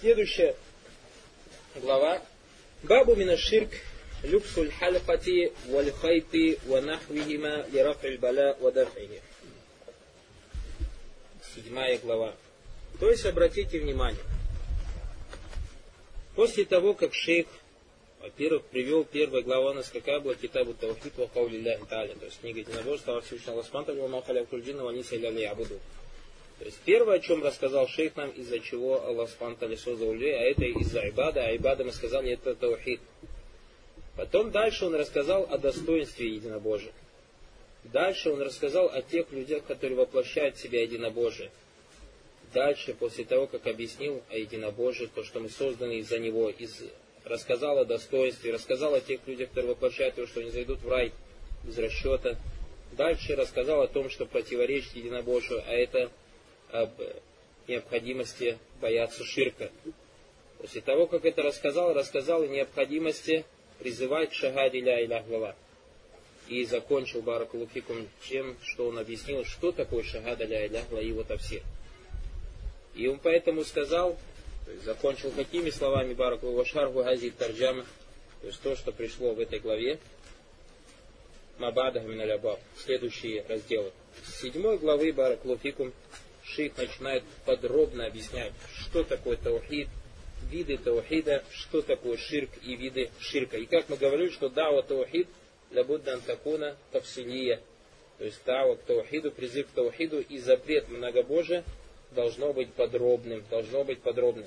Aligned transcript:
Следующая 0.00 0.54
глава. 1.74 2.22
Бабу 2.84 3.16
минаширк 3.16 3.70
люксуль 4.22 4.70
халфати 4.70 5.52
валь 5.66 5.90
хайти 5.90 6.60
ва 6.66 6.80
нахвихима 6.80 7.66
лирафиль 7.72 8.16
бала 8.16 8.56
ва 8.60 8.70
дафихи. 8.70 9.20
Седьмая 11.52 11.98
глава. 11.98 12.32
То 13.00 13.10
есть 13.10 13.26
обратите 13.26 13.80
внимание. 13.80 14.22
После 16.36 16.64
того, 16.64 16.94
как 16.94 17.12
шейх, 17.12 17.48
во-первых, 18.20 18.66
привел 18.66 19.02
первая 19.02 19.42
глава 19.42 19.72
у 19.72 19.74
нас 19.74 19.88
какая 19.88 20.20
была 20.20 20.36
Китабу 20.36 20.74
Таухид 20.74 21.16
ва 21.16 21.26
Каули 21.26 21.76
то 21.88 22.24
есть 22.24 22.40
книга 22.40 22.60
единоборства 22.60 23.20
Всевышнего 23.20 23.54
Аллаха 23.54 23.68
Спанталя 23.68 24.02
ва 24.02 24.06
Махаля 24.06 24.44
Кульджина 24.44 24.84
ва 24.84 24.90
Ниса 24.90 25.16
Иля 25.16 25.50
Абуду. 25.50 25.80
То 26.58 26.64
есть 26.64 26.78
первое, 26.84 27.16
о 27.16 27.20
чем 27.20 27.42
рассказал 27.44 27.86
шейх 27.86 28.16
нам, 28.16 28.30
из-за 28.30 28.58
чего 28.58 29.04
Аллах 29.06 29.30
Спантали 29.30 29.76
создал 29.76 30.12
людей, 30.12 30.34
а 30.34 30.42
это 30.42 30.64
из-за 30.64 31.02
айбада, 31.02 31.42
а 31.42 31.48
айбада 31.48 31.84
мы 31.84 31.92
сказали, 31.92 32.32
это 32.32 32.54
таухид. 32.54 33.00
Потом 34.16 34.50
дальше 34.50 34.86
он 34.86 34.96
рассказал 34.96 35.46
о 35.48 35.58
достоинстве 35.58 36.28
единобожия. 36.28 36.92
Дальше 37.84 38.30
он 38.30 38.42
рассказал 38.42 38.90
о 38.92 39.02
тех 39.02 39.30
людях, 39.30 39.64
которые 39.66 39.96
воплощают 39.96 40.56
в 40.56 40.60
себя 40.60 40.82
единобожие. 40.82 41.50
Дальше, 42.52 42.94
после 42.94 43.24
того, 43.24 43.46
как 43.46 43.66
объяснил 43.68 44.22
о 44.30 44.36
единобожии, 44.36 45.08
то, 45.14 45.22
что 45.22 45.38
мы 45.38 45.50
созданы 45.50 45.98
из-за 45.98 46.18
него, 46.18 46.50
из... 46.50 46.82
рассказал 47.24 47.78
о 47.78 47.84
достоинстве, 47.84 48.52
рассказал 48.52 48.94
о 48.94 49.00
тех 49.00 49.20
людях, 49.26 49.50
которые 49.50 49.74
воплощают 49.74 50.16
его, 50.16 50.26
что 50.26 50.40
они 50.40 50.50
зайдут 50.50 50.82
в 50.82 50.88
рай 50.88 51.12
без 51.62 51.78
расчета. 51.78 52.36
Дальше 52.92 53.36
рассказал 53.36 53.82
о 53.82 53.86
том, 53.86 54.10
что 54.10 54.26
противоречит 54.26 54.96
единобожию, 54.96 55.62
а 55.66 55.72
это 55.72 56.10
об 56.70 56.90
необходимости 57.66 58.58
бояться 58.80 59.24
ширка. 59.24 59.70
После 60.58 60.80
того, 60.80 61.06
как 61.06 61.24
это 61.24 61.42
рассказал, 61.42 61.94
рассказал 61.94 62.42
о 62.42 62.46
необходимости 62.46 63.44
призывать 63.78 64.30
к 64.30 64.34
шагаде 64.34 64.80
ля 64.80 65.04
илях 65.04 65.24
И 66.48 66.64
закончил 66.64 67.22
Баракулуфикум 67.22 68.08
тем, 68.28 68.56
что 68.62 68.88
он 68.88 68.98
объяснил, 68.98 69.44
что 69.44 69.70
такое 69.70 70.02
шагада 70.02 70.44
ля 70.44 70.66
илях 70.66 70.84
и 71.00 71.12
вот 71.12 71.28
все. 71.40 71.62
И 72.94 73.06
он 73.06 73.20
поэтому 73.20 73.64
сказал, 73.64 74.18
то 74.66 74.72
есть 74.72 74.84
закончил 74.84 75.30
какими 75.30 75.70
словами 75.70 76.14
Баракулу 76.14 76.56
Вашаргу 76.56 77.04
Гази 77.04 77.30
Тарджама, 77.30 77.84
то 78.40 78.46
есть 78.48 78.60
то, 78.60 78.74
что 78.74 78.90
пришло 78.92 79.34
в 79.34 79.40
этой 79.40 79.60
главе, 79.60 79.98
Мабада 81.58 82.00
Миналябаб, 82.00 82.60
следующие 82.76 83.44
разделы. 83.48 83.92
С 84.24 84.40
седьмой 84.40 84.78
главы 84.78 85.12
Баракулуфикум 85.12 85.92
шейх 86.54 86.76
начинает 86.76 87.24
подробно 87.44 88.06
объяснять, 88.06 88.52
что 88.80 89.04
такое 89.04 89.36
таухид, 89.36 89.88
виды 90.50 90.78
таухида, 90.78 91.44
что 91.52 91.82
такое 91.82 92.16
ширк 92.16 92.50
и 92.62 92.76
виды 92.76 93.10
ширка. 93.18 93.56
И 93.56 93.66
как 93.66 93.88
мы 93.88 93.96
говорили, 93.96 94.30
что 94.30 94.48
дава 94.48 94.82
таухид 94.82 95.28
лабудда 95.72 96.14
антакуна 96.14 96.76
тавсилия, 96.92 97.60
то 98.18 98.24
есть 98.24 98.40
дава 98.44 98.76
к 98.76 98.82
таухиду, 98.82 99.30
призыв 99.30 99.66
к 99.68 99.70
таухиду 99.70 100.20
и 100.20 100.38
запрет 100.38 100.88
многобожия 100.88 101.64
должно 102.12 102.52
быть 102.52 102.72
подробным, 102.72 103.44
должно 103.50 103.84
быть 103.84 104.00
подробным. 104.00 104.46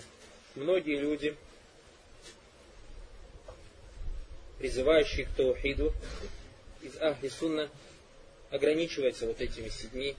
Многие 0.55 0.97
люди, 0.97 1.35
призывающие 4.57 5.25
к 5.25 5.29
таухиду, 5.29 5.93
из 6.81 6.97
Ахли 6.97 7.29
Сунна, 7.29 7.69
ограничиваются 8.49 9.27
вот 9.27 9.39
этими 9.39 9.69
седьми 9.69 10.15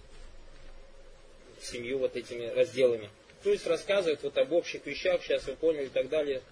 семью 1.65 1.99
вот 1.99 2.17
этими 2.17 2.47
разделами. 2.47 3.09
То 3.43 3.51
есть 3.51 3.67
рассказывают 3.67 4.23
вот 4.23 4.37
об 4.39 4.53
общих 4.53 4.87
вещах, 4.87 5.23
сейчас 5.23 5.47
вы 5.47 5.57
поняли 5.57 5.87
и 5.87 5.89
так 5.89 6.09
далее. 6.09 6.43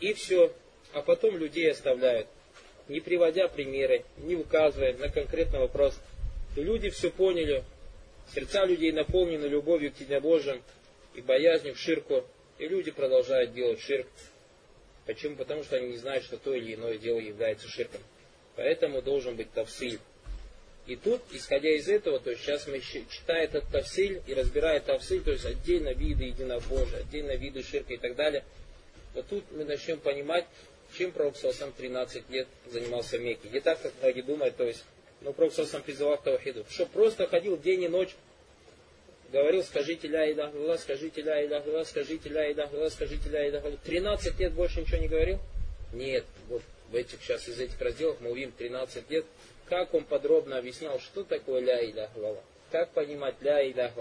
И 0.00 0.14
все. 0.14 0.52
А 0.92 1.02
потом 1.02 1.36
людей 1.36 1.70
оставляют, 1.70 2.28
не 2.88 3.00
приводя 3.00 3.48
примеры, 3.48 4.04
не 4.18 4.36
указывая 4.36 4.94
на 4.94 5.08
конкретный 5.08 5.60
вопрос. 5.60 5.98
И 6.56 6.62
люди 6.62 6.90
все 6.90 7.10
поняли, 7.10 7.64
сердца 8.34 8.64
людей 8.64 8.92
наполнены 8.92 9.46
любовью 9.46 9.92
к 9.92 10.00
Единобожьим 10.00 10.62
и 11.14 11.20
боязнью 11.20 11.74
к 11.74 11.78
ширку, 11.78 12.24
и 12.58 12.68
люди 12.68 12.90
продолжают 12.90 13.54
делать 13.54 13.80
ширк. 13.80 14.06
Почему? 15.06 15.36
Потому 15.36 15.64
что 15.64 15.76
они 15.76 15.88
не 15.88 15.96
знают, 15.96 16.24
что 16.24 16.36
то 16.36 16.54
или 16.54 16.74
иное 16.74 16.98
дело 16.98 17.18
является 17.18 17.68
ширком. 17.68 18.00
Поэтому 18.56 19.02
должен 19.02 19.34
быть 19.36 19.50
тавсиль. 19.52 19.98
И 20.86 20.96
тут, 20.96 21.22
исходя 21.30 21.70
из 21.70 21.88
этого, 21.88 22.18
то 22.18 22.30
есть 22.30 22.42
сейчас 22.42 22.66
мы 22.66 22.80
читаем 22.80 23.44
этот 23.44 23.68
тавсиль 23.68 24.20
и 24.26 24.34
разбираем 24.34 24.82
тавсиль, 24.82 25.22
то 25.22 25.30
есть 25.30 25.44
отдельно 25.44 25.92
виды 25.92 26.24
единобожия, 26.24 27.00
отдельно 27.00 27.36
виды 27.36 27.62
ширка 27.62 27.94
и 27.94 27.98
так 27.98 28.16
далее. 28.16 28.44
Вот 29.14 29.26
тут 29.28 29.44
мы 29.52 29.64
начнем 29.64 30.00
понимать, 30.00 30.44
чем 30.98 31.12
Пророк 31.12 31.36
сам 31.36 31.72
13 31.72 32.28
лет 32.30 32.48
занимался 32.70 33.18
в 33.18 33.20
Мекке. 33.20 33.48
Не 33.48 33.60
так, 33.60 33.80
как 33.80 33.92
многие 34.00 34.22
думают, 34.22 34.56
то 34.56 34.64
есть, 34.64 34.84
ну, 35.20 35.32
Пророк 35.32 35.52
сам 35.52 35.82
призывал 35.82 36.18
к 36.18 36.24
Таухиду. 36.24 36.66
Что 36.68 36.86
просто 36.86 37.26
ходил 37.28 37.56
день 37.56 37.84
и 37.84 37.88
ночь, 37.88 38.14
говорил, 39.32 39.62
скажите 39.62 40.08
ля 40.08 40.26
и 40.26 40.36
Аллах, 40.36 40.80
скажите 40.80 41.22
ля 41.22 41.40
и 41.42 41.50
Аллах, 41.50 41.88
скажите 41.88 42.28
ля 42.28 42.50
и 42.50 42.58
Аллах, 42.58 42.92
скажите 42.92 43.28
ля 43.30 43.46
и 43.46 43.50
Аллах. 43.50 43.80
13 43.84 44.38
лет 44.40 44.52
больше 44.52 44.80
ничего 44.80 44.98
не 44.98 45.08
говорил? 45.08 45.38
Нет, 45.92 46.24
вот 46.48 46.62
в 46.90 46.94
этих 46.94 47.22
сейчас 47.22 47.48
из 47.48 47.58
этих 47.58 47.80
разделов 47.80 48.20
мы 48.20 48.30
увидим 48.30 48.52
13 48.52 49.10
лет 49.10 49.24
как 49.72 49.94
он 49.94 50.04
подробно 50.04 50.58
объяснял, 50.58 51.00
что 51.00 51.24
такое 51.24 51.62
ля 51.62 51.82
илях 51.82 52.10
как 52.70 52.90
понимать 52.90 53.36
ля 53.40 53.66
илях 53.66 53.92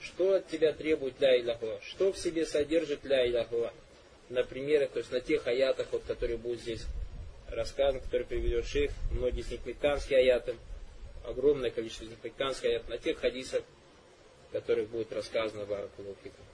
что 0.00 0.34
от 0.34 0.46
тебя 0.46 0.72
требует 0.72 1.20
ля 1.20 1.36
илях 1.36 1.58
что 1.82 2.12
в 2.12 2.18
себе 2.18 2.46
содержит 2.46 3.04
ля 3.04 3.26
илях 3.26 3.48
на 4.28 4.44
примерах, 4.44 4.90
то 4.90 5.00
есть 5.00 5.10
на 5.10 5.20
тех 5.20 5.44
аятах, 5.48 5.88
вот, 5.90 6.04
которые 6.04 6.36
будут 6.36 6.60
здесь 6.60 6.84
рассказаны, 7.48 7.98
которые 7.98 8.28
приведет 8.28 8.64
шейх, 8.64 8.92
многие 9.10 9.40
из 9.40 9.50
них 9.50 9.66
мекканские 9.66 10.20
аяты, 10.20 10.54
огромное 11.24 11.70
количество 11.70 12.04
из 12.04 12.10
них 12.10 12.18
мекканские 12.22 12.74
аяты, 12.74 12.88
на 12.88 12.98
тех 12.98 13.18
хадисах, 13.18 13.64
которых 14.52 14.88
будет 14.88 15.12
рассказано 15.12 15.64
в 15.64 15.68
Баракулуфикам. 15.68 16.44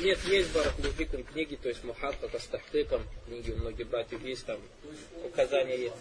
Нет, 0.00 0.18
есть 0.24 0.52
баракулуфикум 0.52 1.24
книги, 1.24 1.56
то 1.56 1.68
есть 1.68 1.82
Мухаттат 1.84 2.34
Астахтыком, 2.34 3.02
книги 3.26 3.50
у 3.52 3.56
многих 3.56 3.88
братьев 3.88 4.22
есть 4.22 4.44
там, 4.44 4.60
указания 5.24 5.76
есть. 5.76 5.96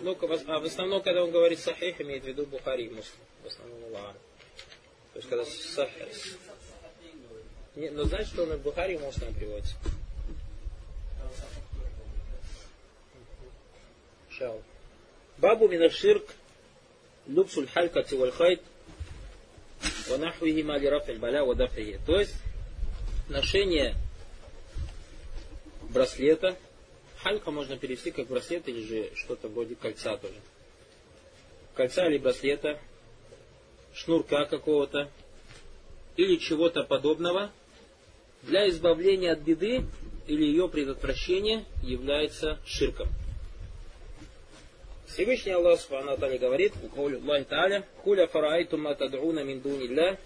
Ну, 0.00 0.16
а 0.20 0.60
в 0.60 0.64
основном, 0.64 1.02
когда 1.02 1.24
он 1.24 1.32
говорит 1.32 1.58
сахих, 1.58 2.00
имеет 2.00 2.22
в 2.22 2.26
виду 2.26 2.46
Бухари 2.46 2.86
и 2.86 2.88
Муслим. 2.88 3.20
В 3.42 3.46
основном 3.46 3.84
Аллах. 3.86 4.14
То 5.12 5.18
есть, 5.18 5.28
когда 5.28 5.44
сахих. 5.44 6.38
Нет, 7.74 7.92
но 7.94 8.04
знаешь, 8.04 8.28
что 8.28 8.44
он 8.44 8.50
в 8.50 8.62
Бухари 8.62 8.94
и 8.94 8.98
Муслим 8.98 9.34
приводится? 9.34 9.74
Шау. 14.30 14.62
Бабу 15.38 15.66
минаширк 15.66 16.24
луксуль 17.26 17.66
халькати 17.66 18.14
валь 18.14 18.30
хайт 18.30 18.62
وَنَحْوِهِمَا 20.09 20.77
لِرَفْعِ 20.77 21.13
الْبَلَا 21.13 21.41
وَدَفْعِهِ 21.41 21.99
То 22.05 22.19
есть, 22.19 22.35
ношение 23.29 23.95
браслета, 25.89 26.57
халька 27.17 27.51
можно 27.51 27.77
перевести 27.77 28.11
как 28.11 28.27
браслет 28.27 28.67
или 28.67 28.85
же 28.85 29.15
что-то 29.15 29.47
вроде 29.47 29.75
кольца 29.75 30.17
тоже. 30.17 30.35
Кольца 31.75 32.05
или 32.07 32.17
браслета, 32.17 32.79
шнурка 33.93 34.45
какого-то 34.45 35.09
или 36.17 36.35
чего-то 36.37 36.83
подобного 36.83 37.51
для 38.43 38.69
избавления 38.69 39.33
от 39.33 39.39
беды 39.39 39.85
или 40.27 40.43
ее 40.43 40.67
предотвращения 40.67 41.65
является 41.81 42.59
ширком. 42.65 43.07
Всевышний 45.08 45.52
Аллах 45.52 45.80
Субхану 45.80 46.12
Аталя 46.12 46.38
говорит, 46.38 46.72
Аллах 46.96 47.44
Та'аля, 47.44 47.84
«Куля 48.04 48.26
фараайтум 48.26 48.82
ма 48.82 48.94
тад'уна 48.94 49.42
мин 49.42 49.60
дунилля, 49.60 50.18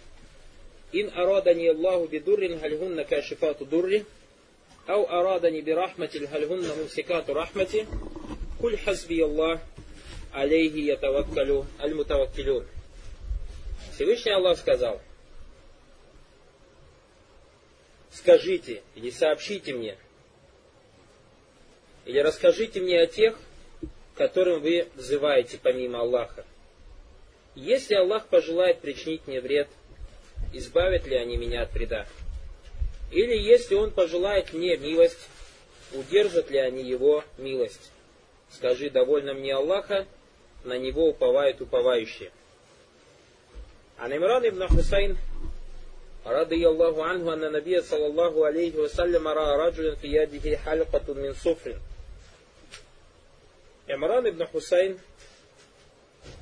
ин 0.93 1.11
арадани 1.15 1.69
Аллаху 1.69 2.09
бидуррин 2.09 2.59
хальгунна 2.61 3.05
кашифату 3.05 3.65
дурри, 3.65 4.05
ау 4.87 5.07
арадани 5.09 5.61
бирахмати 5.61 6.27
хальгунна 6.27 6.75
мумсикату 6.75 7.33
рахмати, 7.33 7.87
куль 8.61 8.77
хазби 8.77 9.21
Аллах, 9.21 9.61
алейхи 10.33 10.79
ятаваккалю 10.79 11.65
аль-мутаваккилюн». 11.81 12.67
Всевышний 13.95 14.33
Аллах 14.33 14.59
сказал, 14.59 15.01
скажите 18.11 18.83
или 18.97 19.11
сообщите 19.11 19.75
мне, 19.75 19.97
или 22.05 22.19
расскажите 22.19 22.81
мне 22.81 23.01
о 23.01 23.07
тех, 23.07 23.39
которым 24.16 24.62
вы 24.62 24.88
взываете 24.96 25.60
помимо 25.62 26.00
Аллаха. 26.00 26.46
Если 27.56 27.96
Аллах 27.96 28.28
пожелает 28.28 28.80
причинить 28.80 29.28
мне 29.28 29.42
вред, 29.42 29.68
избавят 30.54 31.06
ли 31.08 31.16
они 31.16 31.38
меня 31.38 31.64
от 31.64 31.74
вреда? 31.74 32.06
Или 33.12 33.38
если 33.38 33.76
Он 33.76 33.92
пожелает 33.92 34.54
мне 34.54 34.78
милость, 34.78 35.30
удержат 35.94 36.50
ли 36.50 36.58
они 36.58 36.84
его 36.84 37.24
милость. 37.38 37.92
Скажи, 38.52 38.90
довольно 38.90 39.34
мне 39.34 39.56
Аллаха, 39.56 40.06
на 40.64 40.78
него 40.78 41.10
уповают 41.10 41.62
уповающие. 41.62 42.32
عن 44.00 44.14
عمران 44.14 44.50
بن 44.50 44.68
حسين 44.68 45.18
رضي 46.26 46.68
الله 46.68 47.04
عنه 47.04 47.34
أن 47.34 47.44
النبي 47.44 47.82
صلى 47.82 48.06
الله 48.06 48.46
عليه 48.46 48.76
وسلم 48.76 49.28
رأى 49.28 49.68
رجلا 49.68 49.96
في 49.96 50.08
يده 50.08 50.58
حلقة 50.58 51.14
من 51.14 51.34
صفر 51.34 51.76
Имран 53.93 54.27
ибн 54.27 54.47
Хусайн 54.47 54.99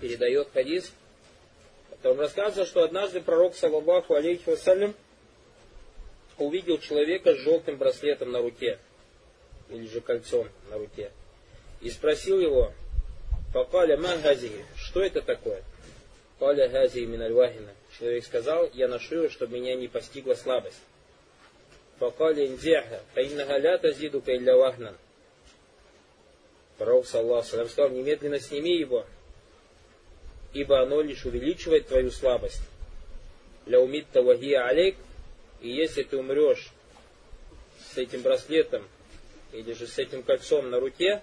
передает 0.00 0.50
хадис, 0.52 0.92
он 2.04 2.20
рассказывает, 2.20 2.68
что 2.68 2.84
однажды 2.84 3.20
пророк, 3.20 3.56
саллаллаху 3.56 4.14
алейхи 4.14 4.48
вассалям, 4.48 4.94
увидел 6.38 6.78
человека 6.78 7.34
с 7.34 7.38
желтым 7.38 7.76
браслетом 7.76 8.30
на 8.30 8.40
руке, 8.40 8.78
или 9.68 9.84
же 9.88 10.00
кольцом 10.00 10.48
на 10.70 10.78
руке, 10.78 11.10
и 11.80 11.90
спросил 11.90 12.38
его, 12.38 12.72
«Факаля 13.52 13.96
мангазии, 13.96 14.64
что 14.76 15.02
это 15.02 15.20
такое?» 15.20 15.64
«Каля 16.38 16.68
газии 16.68 17.04
минальвахина». 17.04 17.74
Человек 17.98 18.24
сказал, 18.24 18.70
«Я 18.72 18.86
ношу 18.86 19.16
его, 19.16 19.28
чтобы 19.28 19.58
меня 19.58 19.74
не 19.74 19.88
постигла 19.88 20.34
слабость». 20.34 20.80
«Факаля 21.98 22.46
индзяха, 22.46 23.00
фаиннага 23.12 23.58
ля 23.58 23.76
тазиду 23.76 24.22
кайля 24.22 24.56
вахнан». 24.56 24.96
Пророк, 26.80 27.06
саллаху 27.06 27.46
сказал, 27.46 27.90
«Немедленно 27.90 28.40
сними 28.40 28.74
его, 28.74 29.04
ибо 30.54 30.80
оно 30.80 31.02
лишь 31.02 31.26
увеличивает 31.26 31.88
твою 31.88 32.10
слабость. 32.10 32.62
Ля 33.66 33.78
умит 33.78 34.06
тавахия 34.10 34.64
алейк, 34.64 34.96
и 35.60 35.68
если 35.68 36.04
ты 36.04 36.16
умрешь 36.16 36.70
с 37.92 37.98
этим 37.98 38.22
браслетом 38.22 38.88
или 39.52 39.74
же 39.74 39.86
с 39.86 39.98
этим 39.98 40.22
кольцом 40.22 40.70
на 40.70 40.80
руке, 40.80 41.22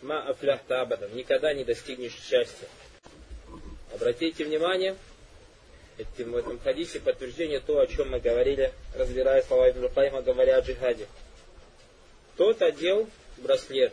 ма 0.00 0.22
афлях 0.22 0.62
табадам, 0.66 1.14
никогда 1.14 1.52
не 1.52 1.64
достигнешь 1.64 2.14
счастья. 2.14 2.66
Обратите 3.92 4.46
внимание, 4.46 4.96
этим, 5.98 6.32
в 6.32 6.36
этом 6.38 6.58
хадисе 6.58 7.00
подтверждение 7.00 7.60
то, 7.60 7.80
о 7.80 7.86
чем 7.86 8.12
мы 8.12 8.18
говорили, 8.18 8.72
разбирая 8.94 9.42
слова 9.42 9.68
Ибн 9.68 10.22
говоря 10.22 10.56
о 10.56 10.62
джихаде. 10.62 11.06
Тот 12.38 12.62
одел 12.62 13.06
браслет, 13.36 13.92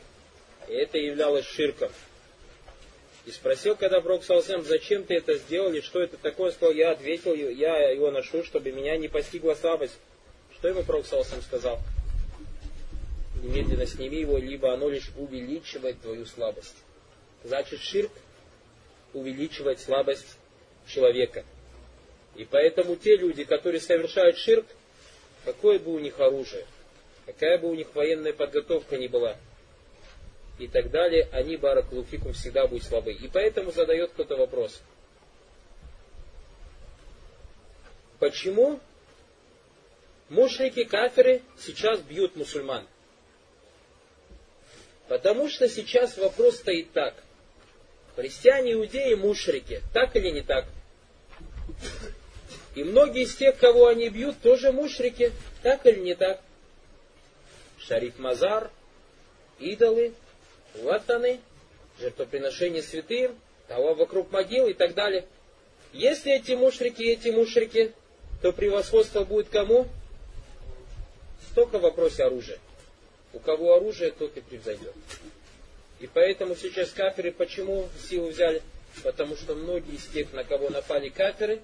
и 0.68 0.74
это 0.74 0.98
являлось 0.98 1.46
ширком. 1.46 1.92
И 3.26 3.32
спросил, 3.32 3.76
когда 3.76 4.02
Пророк 4.02 4.24
Салсам, 4.24 4.64
зачем 4.64 5.06
ты 5.06 5.16
это 5.16 5.36
сделал, 5.36 5.72
и 5.72 5.82
что 5.82 6.02
это 6.02 6.18
такое, 6.18 6.52
сказал, 6.52 6.74
я 6.74 6.92
ответил, 6.92 7.34
я 7.34 7.90
его 7.90 8.12
ношу, 8.12 8.44
чтобы 8.44 8.72
меня 8.72 8.98
не 8.98 9.08
постигла 9.08 9.56
слабость. 9.56 9.98
Что 10.56 10.68
ему 10.68 10.84
Пророк 10.84 11.06
Салсам 11.06 11.42
сказал? 11.42 11.80
Немедленно 13.42 13.86
сними 13.86 14.20
его, 14.20 14.38
либо 14.38 14.74
оно 14.74 14.90
лишь 14.90 15.10
увеличивает 15.18 16.02
твою 16.02 16.26
слабость. 16.26 16.76
Значит, 17.44 17.80
ширк 17.80 18.12
увеличивает 19.14 19.80
слабость 19.80 20.38
человека. 20.88 21.46
И 22.36 22.46
поэтому 22.46 22.96
те 22.96 23.16
люди, 23.16 23.44
которые 23.44 23.80
совершают 23.80 24.38
ширк, 24.38 24.66
какое 25.46 25.80
бы 25.80 25.94
у 25.94 26.00
них 26.00 26.20
оружие, 26.20 26.66
какая 27.26 27.58
бы 27.58 27.70
у 27.70 27.76
них 27.76 27.94
военная 27.94 28.34
подготовка 28.34 28.98
ни 28.98 29.08
была, 29.08 29.38
и 30.60 30.68
так 30.68 30.92
далее, 30.92 31.28
они, 31.32 31.58
баракулуфикум, 31.58 32.34
всегда 32.34 32.68
будут 32.68 32.86
слабы. 32.86 33.14
И 33.14 33.28
поэтому 33.28 33.72
задает 33.72 34.12
кто-то 34.12 34.36
вопрос. 34.36 34.82
Почему 38.20 38.80
мушрики, 40.30 40.84
каферы 40.84 41.42
сейчас 41.58 42.00
бьют 42.02 42.36
мусульман? 42.36 42.88
Потому 45.08 45.50
что 45.50 45.68
сейчас 45.68 46.18
вопрос 46.18 46.58
стоит 46.58 46.92
так. 46.94 47.16
Христиане, 48.16 48.74
иудеи, 48.74 49.16
мушрики. 49.16 49.82
Так 49.92 50.16
или 50.16 50.30
не 50.30 50.42
так? 50.42 50.66
И 52.76 52.84
многие 52.84 53.24
из 53.24 53.36
тех, 53.36 53.58
кого 53.58 53.88
они 53.88 54.10
бьют, 54.10 54.40
тоже 54.42 54.72
мушрики. 54.72 55.32
Так 55.62 55.86
или 55.86 56.00
не 56.00 56.16
так? 56.16 56.40
Шариф 57.78 58.18
Мазар, 58.20 58.72
идолы, 59.60 60.14
ватаны, 60.76 61.40
жертвоприношение 62.00 62.82
святым, 62.82 63.38
того 63.68 63.94
вокруг 63.94 64.32
могил 64.32 64.68
и 64.68 64.74
так 64.74 64.94
далее. 64.94 65.26
Если 65.94 66.34
эти 66.34 66.54
мушрики, 66.54 67.04
эти 67.04 67.30
мушрики, 67.30 67.94
то 68.42 68.52
превосходство 68.52 69.24
будет 69.24 69.50
кому? 69.50 69.88
Столько 71.52 71.78
в 71.78 71.82
вопросе 71.82 72.24
оружия. 72.24 72.58
У 73.32 73.40
кого 73.40 73.76
оружие, 73.76 74.12
тот 74.12 74.36
и 74.38 74.42
превзойдет. 74.42 74.94
И 76.00 76.08
поэтому 76.08 76.56
сейчас 76.56 76.90
каферы 76.90 77.32
почему 77.32 77.88
силу 78.10 78.30
взяли? 78.30 78.62
Потому 79.04 79.36
что 79.36 79.56
многие 79.56 79.96
из 79.96 80.06
тех, 80.08 80.34
на 80.34 80.44
кого 80.44 80.70
напали 80.70 81.10
каферы, 81.10 81.62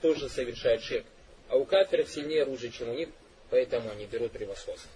тоже 0.00 0.28
совершают 0.28 0.82
ширк. 0.82 1.04
А 1.48 1.56
у 1.56 1.64
каферов 1.64 2.08
сильнее 2.08 2.42
оружие, 2.42 2.70
чем 2.70 2.90
у 2.90 2.94
них, 2.94 3.08
поэтому 3.50 3.90
они 3.90 4.06
берут 4.06 4.32
превосходство. 4.32 4.90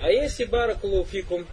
А 0.00 0.10
если 0.10 0.44
баракулуфикум 0.44 1.46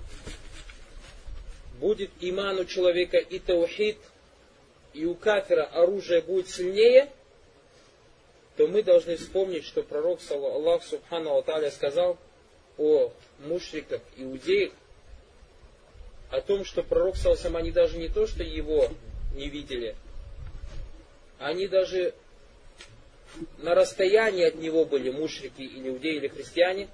будет 1.79 2.11
иман 2.21 2.59
у 2.59 2.65
человека 2.65 3.17
и 3.17 3.39
таухид, 3.39 3.97
и 4.93 5.05
у 5.05 5.15
кафира 5.15 5.63
оружие 5.63 6.21
будет 6.21 6.49
сильнее, 6.49 7.09
то 8.57 8.67
мы 8.67 8.83
должны 8.83 9.17
вспомнить, 9.17 9.65
что 9.65 9.83
пророк, 9.83 10.19
Аллах 10.29 10.83
Субхану 10.83 11.37
Аталя, 11.37 11.71
сказал 11.71 12.17
о 12.77 13.11
мушриках, 13.39 14.01
иудеях, 14.15 14.71
о 16.29 16.41
том, 16.41 16.65
что 16.65 16.83
пророк 16.83 17.17
Салсам, 17.17 17.55
они 17.55 17.71
даже 17.71 17.97
не 17.97 18.07
то, 18.07 18.27
что 18.27 18.43
его 18.43 18.89
не 19.33 19.49
видели, 19.49 19.95
они 21.39 21.67
даже 21.67 22.13
на 23.57 23.75
расстоянии 23.75 24.45
от 24.45 24.55
него 24.55 24.85
были 24.85 25.09
мушрики 25.09 25.61
или 25.61 25.89
иудеи 25.89 26.15
или 26.15 26.27
христиане, 26.27 26.87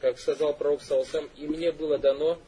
как 0.00 0.18
сказал 0.18 0.54
пророк 0.54 0.82
Салсам, 0.82 1.28
и 1.36 1.46
мне 1.46 1.72
было 1.72 1.98
дано 1.98 2.38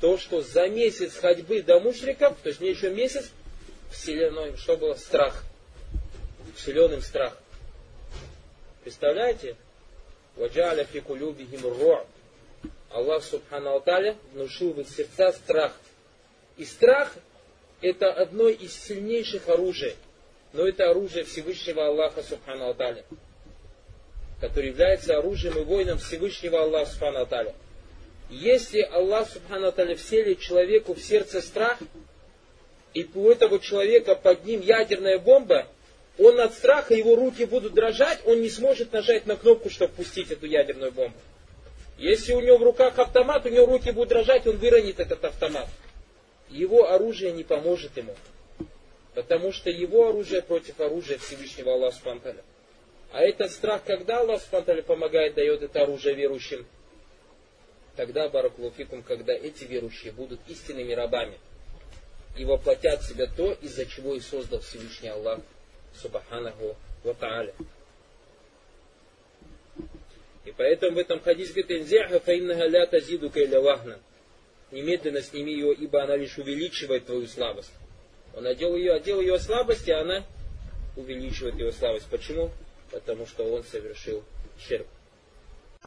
то, 0.00 0.18
что 0.18 0.42
за 0.42 0.68
месяц 0.68 1.16
ходьбы 1.16 1.62
до 1.62 1.80
мушриков, 1.80 2.36
то 2.42 2.48
есть 2.48 2.60
мне 2.60 2.70
еще 2.70 2.90
месяц, 2.90 3.30
вселенной, 3.90 4.56
что 4.56 4.76
было? 4.76 4.94
Страх. 4.94 5.42
Вселенным 6.56 7.02
страх. 7.02 7.36
Представляете? 8.82 9.56
Ваджаля 10.36 10.84
фикулюбихим 10.84 11.62
ро. 11.62 12.06
Аллах 12.90 13.24
Субхану 13.24 13.70
Алталя 13.70 14.16
внушил 14.32 14.72
в 14.72 14.80
их 14.80 14.88
сердца 14.88 15.32
страх. 15.32 15.72
И 16.56 16.64
страх 16.64 17.12
это 17.80 18.12
одно 18.12 18.48
из 18.48 18.72
сильнейших 18.72 19.48
оружий. 19.48 19.96
Но 20.52 20.68
это 20.68 20.90
оружие 20.90 21.24
Всевышнего 21.24 21.86
Аллаха 21.86 22.22
Субхану 22.22 22.66
Алталя. 22.66 23.04
Который 24.44 24.66
является 24.72 25.16
оружием 25.16 25.56
и 25.56 25.62
воином 25.62 25.96
Всевышнего 25.96 26.60
Аллаха 26.60 26.90
Субхану. 26.90 27.54
Если 28.28 28.82
Аллах 28.82 29.26
Субхану 29.30 29.68
Аталя 29.68 29.96
вселит 29.96 30.40
человеку 30.40 30.92
в 30.92 31.00
сердце 31.00 31.40
страх, 31.40 31.78
и 32.92 33.08
у 33.14 33.30
этого 33.30 33.58
человека 33.58 34.14
под 34.14 34.44
ним 34.44 34.60
ядерная 34.60 35.18
бомба, 35.18 35.66
он 36.18 36.38
от 36.40 36.52
страха, 36.52 36.92
его 36.92 37.16
руки 37.16 37.46
будут 37.46 37.72
дрожать, 37.72 38.20
он 38.26 38.42
не 38.42 38.50
сможет 38.50 38.92
нажать 38.92 39.24
на 39.24 39.36
кнопку, 39.36 39.70
чтобы 39.70 39.94
пустить 39.94 40.30
эту 40.30 40.44
ядерную 40.44 40.92
бомбу. 40.92 41.16
Если 41.96 42.34
у 42.34 42.40
него 42.42 42.58
в 42.58 42.64
руках 42.64 42.98
автомат, 42.98 43.46
у 43.46 43.48
него 43.48 43.64
руки 43.64 43.92
будут 43.92 44.10
дрожать, 44.10 44.46
он 44.46 44.58
выронит 44.58 45.00
этот 45.00 45.24
автомат. 45.24 45.68
Его 46.50 46.90
оружие 46.90 47.32
не 47.32 47.44
поможет 47.44 47.96
ему. 47.96 48.14
Потому 49.14 49.52
что 49.52 49.70
его 49.70 50.10
оружие 50.10 50.42
против 50.42 50.78
оружия 50.82 51.16
Всевышнего 51.16 51.72
Аллаха 51.72 51.96
Субхану 51.96 52.42
А 53.14 53.20
этот 53.20 53.52
страх, 53.52 53.84
когда 53.84 54.18
Аллах 54.18 54.42
Субхану 54.42 54.82
помогает, 54.82 55.34
дает 55.34 55.62
это 55.62 55.82
оружие 55.82 56.16
верующим? 56.16 56.66
Тогда, 57.94 58.28
Баракулуфикум, 58.28 59.04
когда 59.04 59.32
эти 59.32 59.62
верующие 59.62 60.12
будут 60.12 60.40
истинными 60.48 60.92
рабами 60.94 61.38
и 62.36 62.44
воплотят 62.44 63.02
в 63.02 63.08
себя 63.08 63.28
то, 63.28 63.52
из-за 63.62 63.86
чего 63.86 64.16
и 64.16 64.20
создал 64.20 64.58
Всевышний 64.58 65.10
Аллах, 65.10 65.38
Субханаху 65.94 66.74
Ва 67.04 67.12
Та'аля. 67.12 67.54
И 70.44 70.50
поэтому 70.50 70.96
в 70.96 70.98
этом 70.98 71.20
хадис 71.20 71.52
говорит, 71.52 71.70
«Инзяха 71.70 72.18
фаиннага 72.18 72.66
ля 72.66 72.84
тазиду 72.84 73.30
кайля 73.30 73.60
вахна». 73.60 74.00
Немедленно 74.72 75.22
сними 75.22 75.52
ее, 75.52 75.72
ибо 75.72 76.02
она 76.02 76.16
лишь 76.16 76.36
увеличивает 76.36 77.06
твою 77.06 77.28
слабость. 77.28 77.70
Он 78.34 78.44
одел 78.44 78.74
ее, 78.74 78.94
одел 78.94 79.20
ее 79.20 79.38
слабость, 79.38 79.86
и 79.86 79.92
она 79.92 80.24
увеличивает 80.96 81.54
его 81.54 81.70
слабость. 81.70 82.06
Почему? 82.10 82.50
Потому 82.93 83.27
что 83.27 83.43
он 83.43 83.63
совершил 83.63 84.23
щерб. 84.59 84.87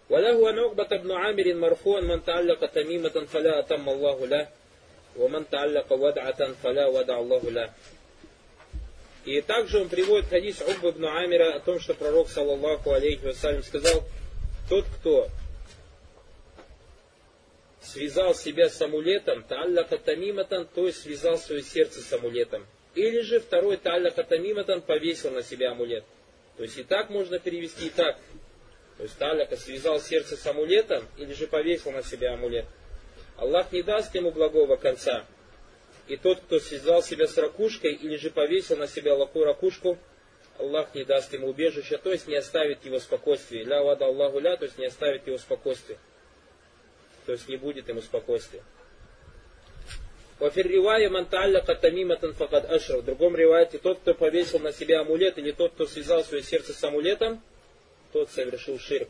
وله 0.08 0.48
عن 0.48 0.58
عقبة 0.58 0.96
بن 0.96 1.10
عامر 1.12 1.54
مرفوعا 1.54 2.00
من 2.00 2.24
تعلق 2.24 2.66
تميمة 2.66 3.26
فلا 3.32 3.58
أتم 3.58 3.88
الله 3.88 4.26
له 4.26 4.48
ومن 5.16 5.50
تعلق 5.50 5.92
ودعة 5.92 6.52
فلا 6.62 6.86
ودع 6.86 7.18
الله 7.18 7.50
له 7.50 7.70
И 9.24 9.40
также 9.40 9.80
он 9.80 9.88
приводит 9.88 10.28
хадис 10.28 10.60
Убба 10.60 10.90
ибн 10.90 11.04
Амира 11.04 11.54
о 11.54 11.60
том, 11.60 11.78
что 11.78 11.94
пророк, 11.94 12.28
саллаллаху 12.28 12.90
алейхи 12.90 13.24
вассалям, 13.24 13.62
сказал, 13.62 14.02
тот, 14.68 14.84
кто 14.98 15.28
связал 17.80 18.34
себя 18.34 18.68
с 18.68 18.80
амулетом, 18.82 19.44
та'аллака 19.48 19.98
тамиматан, 19.98 20.66
то 20.66 20.86
есть 20.86 21.02
связал 21.02 21.38
свое 21.38 21.62
сердце 21.62 22.00
с 22.00 22.12
амулетом. 22.12 22.66
Или 22.96 23.20
же 23.20 23.38
второй 23.38 23.76
та'аллака 23.76 24.24
тамиматан 24.24 24.82
повесил 24.82 25.30
на 25.30 25.44
себя 25.44 25.70
амулет. 25.70 26.04
То 26.57 26.63
есть 26.63 26.77
и 26.77 26.83
так 26.83 27.09
можно 27.09 27.39
перевести, 27.39 27.87
и 27.87 27.89
так. 27.89 28.17
То 28.97 29.03
есть 29.03 29.17
та'аллака 29.19 29.55
связал 29.57 29.99
сердце 29.99 30.35
с 30.35 30.45
амулетом, 30.47 31.05
или 31.17 31.33
же 31.33 31.47
повесил 31.47 31.91
на 31.91 32.03
себя 32.03 32.33
амулет. 32.33 32.65
Аллах 33.37 33.71
не 33.71 33.83
даст 33.83 34.13
ему 34.15 34.31
благого 34.31 34.75
конца. 34.75 35.23
И 36.07 36.17
тот, 36.17 36.39
кто 36.39 36.59
связал 36.59 37.03
себя 37.03 37.27
с 37.27 37.37
ракушкой, 37.37 37.93
или 37.93 38.15
же 38.17 38.31
повесил 38.31 38.77
на 38.77 38.87
себя 38.87 39.13
лаку 39.13 39.43
ракушку, 39.43 39.99
Аллах 40.57 40.95
не 40.95 41.03
даст 41.03 41.31
ему 41.33 41.49
убежища, 41.49 41.99
то 41.99 42.11
есть 42.11 42.27
не 42.27 42.35
оставит 42.35 42.83
его 42.85 42.97
спокойствия. 42.99 43.63
Ля 43.63 43.83
вада 43.83 44.05
Аллаху 44.05 44.39
ля, 44.39 44.57
то 44.57 44.65
есть 44.65 44.79
не 44.79 44.85
оставит 44.87 45.27
его 45.27 45.37
спокойствия. 45.37 45.99
То 47.27 47.33
есть 47.33 47.47
не 47.47 47.57
будет 47.57 47.87
ему 47.89 48.01
спокойствия. 48.01 48.63
Вафир 50.38 50.66
ривая 50.66 51.08
манталляка 51.08 51.74
тамиматан 51.74 52.34
факад 52.34 52.70
ашра. 52.70 52.98
В 52.98 53.04
другом 53.04 53.36
ривайте, 53.36 53.78
тот, 53.78 53.98
кто 54.00 54.14
повесил 54.14 54.58
на 54.58 54.72
себя 54.72 55.00
амулет, 55.00 55.38
или 55.38 55.52
тот, 55.52 55.72
кто 55.72 55.86
связал 55.86 56.24
свое 56.24 56.42
сердце 56.42 56.72
с 56.72 56.82
амулетом, 56.82 57.40
тот 58.12 58.30
совершил 58.30 58.78
ширк. 58.78 59.08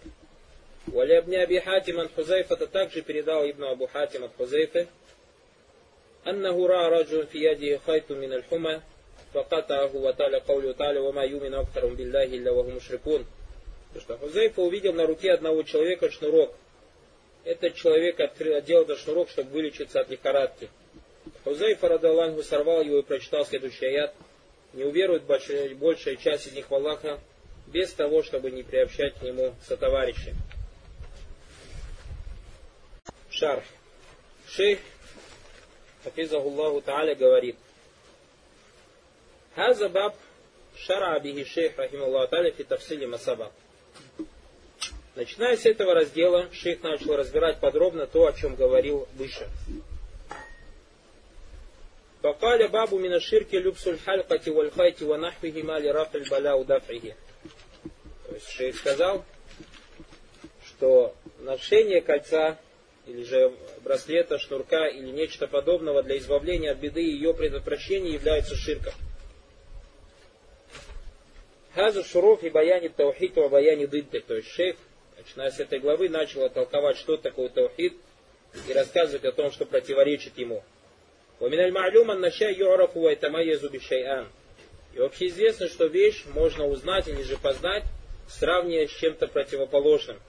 Валя 0.87 1.21
ибн 1.21 1.37
Аби 1.37 1.59
Хатим 1.59 2.01
ан 2.01 2.09
Хузайфа 2.15 2.57
также 2.67 3.03
передал 3.03 3.49
Ибн 3.49 3.65
Абу 3.65 3.87
Хатим 3.87 4.25
от 4.25 4.37
Хузайфы, 4.37 4.89
أنه 6.27 6.67
رأى 6.67 7.01
رجل 7.01 7.27
في 7.27 7.45
يده 7.45 7.81
خيط 7.87 8.11
من 8.13 8.33
الحمى 8.33 8.81
فقطعه 9.35 9.97
وتعالى 9.97 10.39
قوله 10.39 10.73
تعالى 10.73 11.01
وما 11.01 11.23
يؤمن 11.23 11.55
أكثر 11.55 11.87
بالله 11.87 12.25
إلا 12.25 12.51
وهم 12.51 12.77
مشركون. 12.77 13.27
Потому 13.93 14.01
что 14.01 14.17
Хузайфа 14.19 14.63
увидел 14.63 14.93
на 14.93 15.07
руке 15.07 15.33
одного 15.33 15.63
человека 15.65 16.11
шнурок. 16.11 16.55
Этот 17.45 17.75
человек 17.75 18.21
отделал 18.21 18.85
этот 18.85 18.99
шнурок, 19.01 19.29
чтобы 19.31 19.51
вылечиться 19.51 20.01
от 20.01 20.11
лихорадки. 20.11 20.71
Хузейфа 21.48 21.88
Радаланху 21.88 22.44
сорвал 22.44 22.82
его 22.82 23.00
и 23.00 23.04
прочитал 23.04 23.46
следующий 23.46 23.86
аят. 23.86 24.14
Не 24.74 24.84
уверует 24.84 25.24
большая 25.24 26.18
часть 26.18 26.48
из 26.48 26.52
них 26.52 26.70
в 26.70 26.76
Аллаха, 26.76 27.22
без 27.68 27.94
того, 27.94 28.22
чтобы 28.22 28.52
не 28.52 28.64
приобщать 28.64 29.16
к 29.16 29.22
нему 29.22 29.56
сотоварища. 29.66 30.34
Шарх. 33.30 33.64
Шейх 34.50 34.80
Хафизахуллаху 36.04 36.82
Тааля 36.82 37.16
говорит. 37.16 37.56
Хазабаб 39.56 40.16
шара 40.76 41.18
бихи 41.22 41.46
шейх 41.46 41.78
рахималлаху 41.78 42.30
Тааля 42.30 42.52
фи 42.52 42.66
тафсиле 42.66 43.08
масабаб. 43.08 43.54
Начиная 45.16 45.56
с 45.56 45.66
этого 45.66 45.94
раздела, 45.94 46.52
шейх 46.52 46.84
начал 46.84 47.16
разбирать 47.16 47.62
подробно 47.62 48.06
то, 48.06 48.28
о 48.28 48.34
чем 48.34 48.56
говорил 48.56 49.08
выше. 49.14 49.48
فقال 52.27 52.69
باب 52.69 52.95
من 52.95 53.15
الشرك 53.15 53.55
لبس 53.55 53.89
الحلقة 53.89 54.53
والخيط 54.53 55.03
ونحوهما 55.03 55.79
لرفع 55.79 56.19
البلاء 56.19 56.59
ودفعه. 56.59 57.15
То 58.29 58.35
есть 58.35 58.49
шейх 58.49 58.77
сказал, 58.77 59.25
что 60.65 61.15
ношение 61.41 62.01
кольца 62.01 62.59
или 63.07 63.25
же 63.25 63.53
браслета, 63.83 64.39
шнурка 64.39 64.87
или 64.87 65.11
нечто 65.11 65.49
подобного 65.49 66.03
для 66.03 66.19
избавления 66.19 66.73
от 66.73 66.79
беды 66.79 67.03
и 67.03 67.13
ее 67.13 67.35
предотвращения 67.35 68.13
является 68.13 68.55
ширком. 68.55 68.93
Хазу 71.75 72.05
шуруф 72.05 72.43
и 72.45 72.51
баяни 72.51 72.89
таухид 72.89 73.37
и 73.37 73.49
баяни 73.49 73.87
дыдды. 73.87 74.21
То 74.21 74.37
есть 74.37 74.49
шейх, 74.49 74.77
начиная 75.19 75.51
с 75.51 75.59
этой 75.59 75.79
главы, 75.81 76.09
начал 76.09 76.49
толковать, 76.51 76.97
что 76.99 77.17
такое 77.17 77.49
таухид, 77.49 77.97
и 78.69 78.73
рассказывать 78.73 79.25
о 79.25 79.33
том, 79.33 79.51
что 79.51 79.65
противоречит 79.65 80.39
ему. 80.39 80.63
ومن 81.41 81.61
المعلوم 81.61 82.11
أن 82.11 82.25
الشيء 82.25 82.61
يعرف 82.61 82.97
ويتميز 82.97 83.67
بشيئان. 83.67 84.27
И 84.95 84.99
вообще 84.99 85.27
известно, 85.27 85.69
что 85.69 85.87
вещь 85.87 86.25
можно 86.35 86.67
узнать 86.67 87.09
или 87.09 87.23
же 87.23 87.39
познать, 87.39 87.85
сравнивая 88.29 88.87
с 88.87 88.91
чем-то 88.91 89.27
противоположным. 89.27 90.21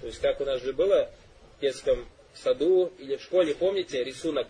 То 0.00 0.06
есть, 0.06 0.20
как 0.20 0.40
у 0.40 0.44
нас 0.44 0.62
же 0.62 0.72
было 0.72 1.10
в 1.56 1.60
детском 1.60 2.06
саду 2.34 2.92
или 2.98 3.16
в 3.16 3.22
школе, 3.22 3.54
помните, 3.54 4.02
рисунок 4.02 4.48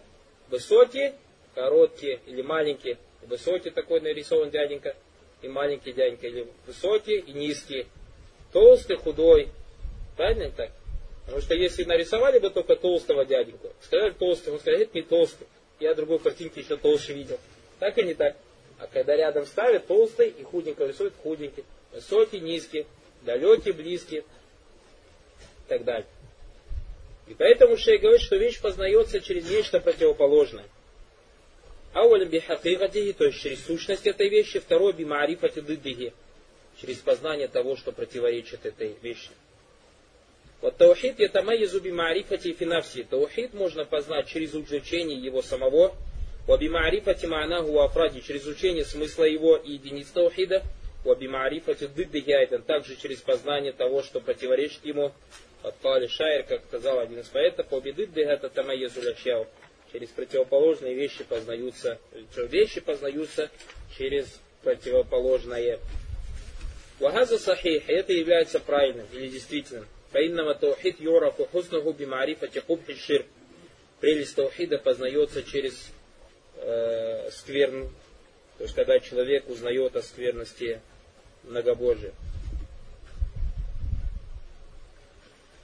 высокий, 0.48 1.12
короткий 1.54 2.20
или 2.26 2.42
маленький. 2.42 2.96
Высокий 3.22 3.70
такой 3.70 4.00
нарисован 4.00 4.50
дяденька 4.50 4.96
и 5.42 5.48
маленький 5.48 5.92
дяденька. 5.92 6.26
Или 6.26 6.46
высокий 6.66 7.18
и 7.18 7.32
низкий. 7.32 7.86
Толстый, 8.52 8.96
худой. 8.96 9.48
Правильно 10.16 10.50
так? 10.50 10.70
Потому 11.24 11.42
что 11.42 11.54
если 11.54 11.84
нарисовали 11.84 12.38
бы 12.38 12.50
только 12.50 12.76
толстого 12.76 13.24
дяденьку, 13.24 13.72
сказали 13.82 14.10
толстый, 14.10 14.52
он 14.52 14.58
сказал, 14.58 14.80
это 14.80 14.90
не 14.94 15.02
толстый. 15.02 15.46
Я 15.79 15.93
другой 15.93 16.19
картинки 16.19 16.59
еще 16.59 16.77
толще 16.77 17.13
видел. 17.13 17.39
Так 17.79 17.97
и 17.97 18.03
не 18.03 18.13
так. 18.13 18.35
А 18.79 18.87
когда 18.87 19.15
рядом 19.15 19.45
ставят 19.45 19.87
толстый 19.87 20.29
и 20.29 20.43
худенький 20.43 20.87
рисуют 20.87 21.13
худенький. 21.21 21.65
Высокий, 21.91 22.39
низкий, 22.39 22.85
далекий, 23.23 23.71
близкий 23.71 24.19
и 24.19 24.23
так 25.67 25.83
далее. 25.83 26.07
И 27.27 27.33
поэтому 27.33 27.77
шей 27.77 27.97
говорит, 27.97 28.21
что 28.21 28.35
вещь 28.35 28.61
познается 28.61 29.19
через 29.19 29.49
нечто 29.49 29.79
противоположное. 29.79 30.65
Ауалям 31.93 32.29
бихакигатихи, 32.29 33.13
то 33.13 33.25
есть 33.25 33.39
через 33.39 33.65
сущность 33.65 34.05
этой 34.05 34.29
вещи. 34.29 34.59
Второе 34.59 34.93
бимаарифати 34.93 35.61
дыддихи, 35.61 36.13
через 36.79 36.97
познание 36.97 37.47
того, 37.47 37.77
что 37.77 37.91
противоречит 37.91 38.65
этой 38.65 38.97
вещи. 39.01 39.29
Вот 40.61 40.77
таухид 40.77 41.19
это 41.19 41.43
майязу 41.43 41.79
бимаарифати 41.79 42.53
финавси. 42.53 43.03
Таухид 43.03 43.53
можно 43.53 43.85
познать 43.85 44.27
через 44.27 44.51
изучение 44.51 45.19
его 45.19 45.41
самого. 45.41 45.95
Вабимаарифати 46.47 47.25
маанаху 47.25 47.79
афради, 47.79 48.21
через 48.21 48.43
изучение 48.43 48.85
смысла 48.85 49.23
его 49.23 49.57
и 49.57 49.73
единиц 49.73 50.07
таухида. 50.07 50.63
Вабимаарифати 51.03 51.87
дыддихи 51.87 52.31
айдан, 52.31 52.61
также 52.63 52.95
через 52.95 53.19
познание 53.19 53.73
того, 53.73 54.01
что 54.01 54.19
противоречит 54.19 54.85
ему. 54.85 55.11
Отпали 55.61 56.07
шайр, 56.07 56.43
как 56.43 56.63
сказал 56.65 56.99
один 56.99 57.19
из 57.19 57.27
поэтов, 57.27 57.67
победы 57.67 58.07
это 58.23 58.49
тамайезулящау. 58.49 59.47
Через 59.91 60.09
противоположные 60.09 60.93
вещи 60.93 61.23
познаются, 61.23 61.99
вещи 62.37 62.81
познаются 62.81 63.49
через 63.97 64.39
противоположное. 64.61 65.79
Вагаза 66.99 67.39
сахих, 67.39 67.89
это 67.89 68.13
является 68.13 68.59
правильным 68.59 69.07
или 69.13 69.27
действительным. 69.27 69.87
Фаиннама 70.15 70.55
таухид 70.55 71.01
юрафу 71.01 71.45
хуснаху 71.51 71.91
бимарифати 71.91 72.59
хубхи 72.59 72.95
ширк. 72.95 73.25
Прелесть 73.99 74.33
таухида 74.33 74.77
познается 74.77 75.43
через 75.43 75.91
э, 76.55 77.29
скверн, 77.31 77.89
то 78.57 78.63
есть 78.63 78.73
когда 78.75 78.97
человек 79.01 79.49
узнает 79.49 79.93
о 79.97 80.01
скверности 80.01 80.79
многобожия. 81.43 82.13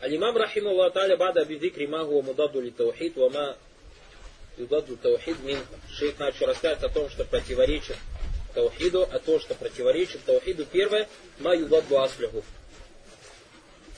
Алимам 0.02 0.36
рахиму 0.36 0.76
та'аля 0.92 1.16
бада 1.16 1.46
бидикри 1.46 1.88
ма 1.88 2.04
хуа 2.04 2.22
мудаду 2.22 2.60
ли 2.60 2.72
таухид, 2.72 3.16
ва 3.16 3.30
ма 3.30 3.58
юдаду 4.58 4.98
таухид 4.98 5.42
мин. 5.44 5.60
Шейх 5.94 6.20
начал 6.20 6.48
рассказывать 6.48 6.84
о 6.84 6.90
том, 6.90 7.10
что 7.10 7.24
противоречит 7.24 7.96
таухиду, 8.54 9.08
а 9.10 9.20
то, 9.20 9.40
что 9.40 9.56
противоречит 9.56 10.26
таухиду, 10.26 10.66
первое, 10.66 11.08
ма 11.40 11.56
юдаду 11.56 12.02
асляху. 12.02 12.44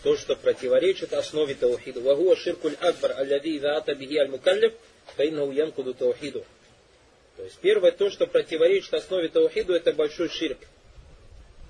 То, 0.04 0.18
что 0.18 0.36
противоречит 0.36 1.14
основе 1.14 1.56
таухиду. 1.56 2.02
Вагуа 2.02 2.36
ширкуль 2.36 2.76
акбар, 2.80 3.14
аллади 3.14 3.58
идаата 3.58 3.96
бихи 3.96 4.18
аль-мукаллиф, 4.18 4.74
фаиннаху 5.16 5.52
янкуду 5.52 5.94
таухиду. 5.94 6.46
То 7.38 7.44
есть 7.44 7.58
первое, 7.60 7.92
то, 7.92 8.10
что 8.10 8.28
противоречит 8.28 8.94
основе 8.94 9.30
таухиду, 9.30 9.74
это 9.74 9.94
большой 9.94 10.30
ширк 10.30 10.60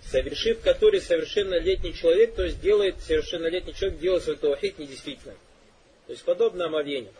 совершив 0.05 0.61
который 0.61 1.01
совершеннолетний 1.01 1.93
человек, 1.93 2.35
то 2.35 2.43
есть 2.43 2.59
делает, 2.61 3.01
совершеннолетний 3.01 3.73
человек 3.73 3.99
делает 3.99 4.23
свой 4.23 4.35
таухид 4.35 4.77
недействительным. 4.77 5.37
То 6.07 6.13
есть 6.13 6.23
подобно 6.23 6.65
омовению. 6.65 7.13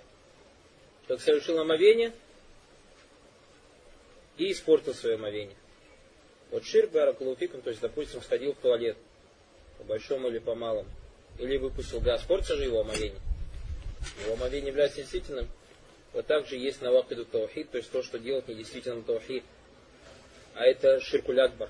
Человек 1.08 1.24
совершил 1.24 1.60
омовение 1.60 2.12
и 4.38 4.52
испортил 4.52 4.94
свое 4.94 5.16
омовение. 5.16 5.56
Вот 6.52 6.66
ширк 6.66 6.92
баракулуфиком, 6.92 7.62
то 7.62 7.70
есть, 7.70 7.82
допустим, 7.82 8.22
сходил 8.22 8.54
в 8.54 8.58
туалет, 8.58 8.98
по 9.78 9.84
большому 9.86 10.28
или 10.28 10.40
по 10.40 10.54
малому, 10.54 10.90
или 11.40 11.58
выпустил 11.58 12.00
газ, 12.00 12.22
портится 12.24 12.56
же 12.56 12.64
его 12.64 12.82
омовение. 12.82 13.20
Его 14.24 14.34
омовение 14.34 14.70
является 14.70 14.98
действительным. 14.98 15.48
Вот 16.14 16.28
так 16.28 16.48
же 16.48 16.58
есть 16.58 16.82
навакиду 16.82 17.26
таухид, 17.26 17.72
то 17.72 17.78
есть 17.78 17.92
то, 17.92 18.04
что 18.04 18.20
делает 18.20 18.48
недействительным 18.48 19.04
таухид. 19.04 19.44
А 20.54 20.66
это 20.66 21.00
ширкуль 21.00 21.42
акбар. 21.42 21.70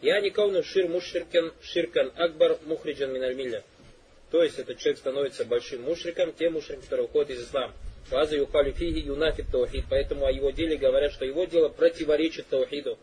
Я 0.00 0.20
не 0.20 0.30
кауну 0.30 0.62
шир 0.62 0.88
мушрикан 0.88 1.52
ширкан 1.60 2.12
акбар 2.16 2.58
мухриджан 2.64 3.12
миналь 3.12 3.62
То 4.30 4.42
есть 4.42 4.58
этот 4.58 4.78
человек 4.78 4.98
становится 4.98 5.44
большим 5.44 5.82
мушриком, 5.82 6.32
тем 6.32 6.54
мушриком, 6.54 6.82
который 6.82 7.04
уходит 7.04 7.30
из 7.30 7.44
ислама. 7.44 7.74
Фаза 8.04 8.36
юкали 8.36 8.72
фиги 8.72 9.00
юнафит 9.00 9.50
таухид. 9.50 9.84
Поэтому 9.90 10.24
о 10.24 10.32
его 10.32 10.50
деле 10.50 10.76
говорят, 10.76 11.12
что 11.12 11.26
его 11.26 11.44
дело 11.44 11.68
противоречит 11.68 12.46
таухиду. 12.48 12.98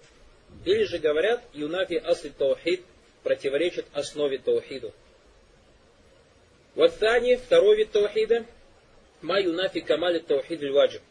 Или 0.63 0.83
же 0.85 0.97
говорят, 0.97 1.43
юнафи 1.53 1.95
асли 1.95 2.29
таухид 2.29 2.81
противоречит 3.23 3.85
основе 3.93 4.39
таухиду. 4.39 4.93
Вот 6.75 6.93
второй 6.93 7.77
вид 7.77 7.91
таухида, 7.91 8.45
Маю 9.21 9.53
нафи 9.53 9.79
камали 9.81 10.19
таухид 10.19 10.61
ваджиб. 10.61 11.01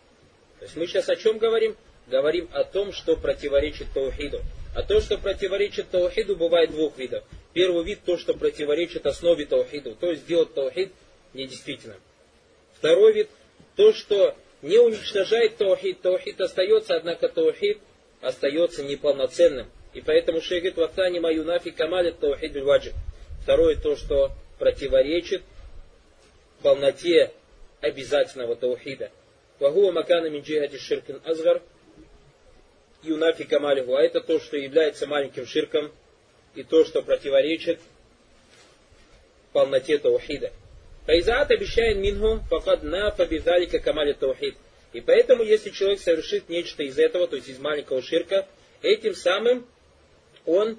То 0.58 0.64
есть 0.66 0.76
мы 0.76 0.86
сейчас 0.86 1.08
о 1.08 1.16
чем 1.16 1.38
говорим? 1.38 1.76
Говорим 2.06 2.48
о 2.52 2.64
том, 2.64 2.92
что 2.92 3.16
противоречит 3.16 3.88
таухиду. 3.92 4.40
А 4.74 4.82
то, 4.82 5.00
что 5.00 5.18
противоречит 5.18 5.90
таухиду, 5.90 6.36
бывает 6.36 6.70
двух 6.70 6.96
видов. 6.98 7.24
Первый 7.54 7.84
вид 7.84 8.00
то, 8.04 8.18
что 8.18 8.34
противоречит 8.34 9.06
основе 9.06 9.46
таухиду, 9.46 9.94
то 9.94 10.10
есть 10.10 10.22
сделать 10.22 10.54
таухид 10.54 10.92
недействительным. 11.32 11.98
Второй 12.74 13.12
вид 13.14 13.30
то, 13.74 13.92
что 13.92 14.36
не 14.62 14.78
уничтожает 14.78 15.56
таухид. 15.56 16.00
Таухид 16.00 16.40
остается, 16.40 16.96
однако 16.96 17.28
таухид 17.28 17.78
остается 18.20 18.84
неполноценным. 18.84 19.68
И 19.92 20.00
поэтому 20.00 20.40
шейх 20.40 20.62
говорит, 20.62 20.76
вахтани 20.76 21.18
маю 21.20 21.44
нафи 21.44 21.70
камалит 21.70 22.18
таухид 22.18 22.54
ваджиб. 22.56 22.94
Второе 23.42 23.76
то, 23.76 23.96
что 23.96 24.30
противоречит 24.58 25.42
полноте 26.64 27.30
обязательного 27.82 28.56
таухида. 28.56 29.10
Вагуа 29.60 29.92
макана 29.92 30.30
мин 30.30 30.42
джихати 30.42 30.78
ширкин 30.78 31.20
азгар 31.22 31.62
юнафи 33.02 33.44
камалиху. 33.44 33.94
А 33.94 34.02
это 34.02 34.22
то, 34.22 34.40
что 34.40 34.56
является 34.56 35.06
маленьким 35.06 35.46
ширком 35.46 35.92
и 36.54 36.62
то, 36.62 36.86
что 36.86 37.02
противоречит 37.02 37.80
полноте 39.52 39.98
таухида. 39.98 40.52
Файзаат 41.04 41.50
обещает 41.50 41.98
минху 41.98 42.40
факад 42.48 42.82
на 42.82 43.10
фабидалика 43.10 43.78
камали 43.78 44.14
таухид. 44.14 44.56
И 44.94 45.02
поэтому, 45.02 45.42
если 45.42 45.68
человек 45.68 46.00
совершит 46.00 46.48
нечто 46.48 46.82
из 46.82 46.98
этого, 46.98 47.28
то 47.28 47.36
есть 47.36 47.48
из 47.48 47.58
маленького 47.58 48.00
ширка, 48.00 48.48
этим 48.80 49.14
самым 49.14 49.66
он 50.46 50.78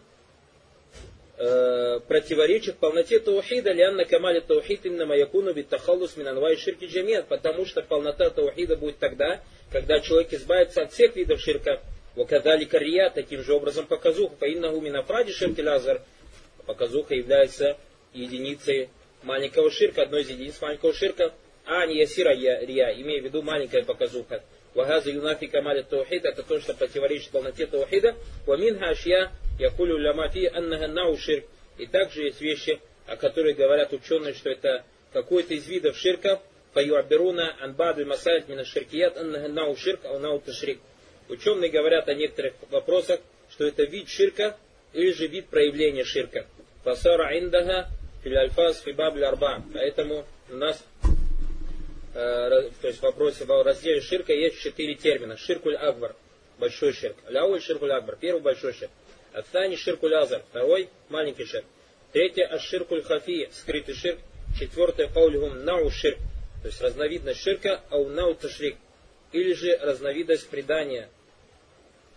э, 1.38 2.00
противоречит 2.08 2.78
полноте 2.78 3.20
таухида, 3.20 3.72
лянна 3.72 4.06
камали 4.06 4.40
таухид 4.40 4.86
именно 4.86 5.06
маякуну 5.06 5.54
биттахалус 5.54 6.18
минанвай 6.18 6.58
ширки 6.58 6.86
джамиат, 6.86 7.28
потому 7.28 7.66
что 7.66 7.82
полнота 7.82 8.30
таухида 8.30 8.78
будет 8.78 9.00
тогда, 9.00 9.42
когда 9.72 10.00
человек 10.00 10.34
избавится 10.34 10.84
от 10.84 10.94
всех 10.94 11.16
видов 11.16 11.40
ширка. 11.40 11.82
Вакадали 12.16 12.64
кария, 12.66 13.10
таким 13.10 13.44
же 13.44 13.54
образом 13.54 13.88
показуха, 13.88 14.36
фаиннаху 14.38 14.80
минафради 14.80 15.34
ширки 15.34 15.62
лазар. 15.62 16.02
Показуха 16.66 17.14
является 17.14 17.78
единицей 18.14 18.90
маленького 19.24 19.70
ширка, 19.70 20.04
одной 20.04 20.22
из 20.22 20.30
единиц 20.30 20.62
маленького 20.62 20.94
ширка, 20.94 21.34
а 21.66 21.86
не 21.86 21.98
ясира 21.98 22.34
рия, 22.34 22.94
имея 23.02 23.22
в 23.22 23.26
виду 23.26 23.42
маленькая 23.42 23.84
показуха. 23.84 24.44
Вагаза 24.74 25.10
юнафи 25.10 25.48
камали 25.48 25.82
таухид, 25.82 26.26
это 26.26 26.44
то, 26.44 26.60
что 26.60 26.74
противоречит 26.74 27.32
полноте 27.32 27.66
таухида. 27.66 28.16
Ваминха 28.46 28.90
ашья 28.90 29.32
якулю 29.60 30.00
ламафи 30.00 30.46
аннага 30.46 30.88
нау 30.88 31.18
ширк. 31.18 31.46
И 31.78 31.86
также 31.88 32.24
есть 32.24 32.42
вещи, 32.42 32.80
о 33.06 33.16
которых 33.16 33.58
говорят 33.58 33.94
ученые, 33.94 34.34
что 34.34 34.50
это 34.50 34.84
какой-то 35.14 35.54
из 35.54 35.68
видов 35.68 35.98
ширка, 35.98 36.42
фаюаберуна 36.74 37.56
анбаду 37.62 38.06
масалит 38.06 38.48
мина 38.48 38.66
ширкият 38.66 39.18
аннага 39.18 39.48
нау 39.48 39.76
ширк, 39.76 40.06
ау 40.06 40.20
нау 40.20 40.40
ташрик. 40.40 40.80
Ученые 41.30 41.70
говорят 41.70 42.08
о 42.08 42.14
некоторых 42.14 42.54
вопросах, 42.70 43.20
что 43.50 43.66
это 43.66 43.84
вид 43.84 44.10
ширка 44.10 44.58
или 44.94 45.12
же 45.12 45.28
вид 45.28 45.48
проявления 45.48 46.04
ширка. 46.04 46.46
Фасара 46.84 47.38
индага 47.40 47.88
филальфаз 48.24 48.82
фибаб 48.82 49.16
арба. 49.16 49.64
Поэтому 49.74 50.26
у 50.50 50.56
нас 50.56 50.84
э, 52.14 52.70
то 52.82 52.88
есть 52.88 53.00
в 53.00 53.04
вопросе 53.04 53.46
в 53.46 53.64
разделе 53.64 54.02
ширка 54.02 54.34
есть 54.34 54.60
четыре 54.60 54.96
термина. 54.96 55.38
Ширкуль 55.38 55.76
акбар, 55.76 56.16
большой 56.60 56.94
ширк. 56.94 57.16
Ляуль 57.28 57.62
ширкуль 57.62 57.92
акбар, 57.92 58.18
первый 58.20 58.42
большой 58.42 58.74
ширк. 58.74 58.92
Аттани 59.36 59.76
ширкуль 59.76 60.16
азар, 60.16 60.44
второй 60.50 60.90
маленький 61.10 61.44
ширк. 61.44 61.66
Третье 62.14 62.46
аширкуль 62.46 63.04
хафи, 63.04 63.50
скрытый 63.52 63.94
ширк. 63.94 64.20
Четвертое 64.58 65.10
каулихум 65.10 65.66
нау 65.66 65.92
ширк, 65.92 66.18
то 66.62 66.70
есть 66.70 66.80
разновидность 66.80 67.42
ширка, 67.42 67.82
ау 67.90 68.08
нау 68.08 68.34
ташрик. 68.36 68.78
Или 69.34 69.52
же 69.52 69.78
разновидность 69.82 70.48
предания, 70.48 71.10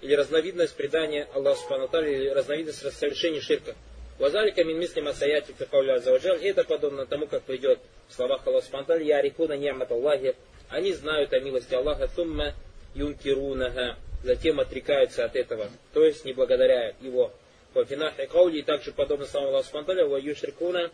или 0.00 0.14
разновидность 0.14 0.76
предания 0.76 1.26
Аллаху 1.34 1.58
Субхану 1.58 1.88
или 2.06 2.28
разновидность 2.28 2.78
совершения 2.96 3.40
ширка. 3.40 3.74
Вазалика 4.20 4.62
мин 4.62 4.78
мисли 4.78 5.00
масаяти 5.00 5.52
фи 5.58 5.64
кауля 5.64 5.96
И 5.96 6.46
это 6.46 6.62
подобно 6.62 7.04
тому, 7.04 7.26
как 7.26 7.42
придет 7.42 7.80
в 8.08 8.14
словах 8.14 8.46
Аллаха 8.46 8.66
Субтитры 8.66 9.02
Ярифуна 9.02 9.56
ни'мат 9.56 9.90
Аллахи. 9.90 10.36
Они 10.68 10.92
знают 10.92 11.32
о 11.32 11.40
милости 11.40 11.74
Аллаха, 11.74 12.08
сумма 12.14 12.54
юнкирунага 12.94 13.96
затем 14.22 14.60
отрекаются 14.60 15.24
от 15.24 15.36
этого, 15.36 15.68
то 15.92 16.04
есть 16.04 16.24
не 16.24 16.32
благодаря 16.32 16.94
его. 17.00 17.32
Вафинахи 17.74 18.26
каули, 18.26 18.58
и 18.58 18.62
также 18.62 18.92
подобно 18.92 19.26
самому 19.26 19.50
Аллаху 19.50 19.68
Субтитры, 19.68 20.06
ва 20.06 20.16
юшрикуна, 20.16 20.90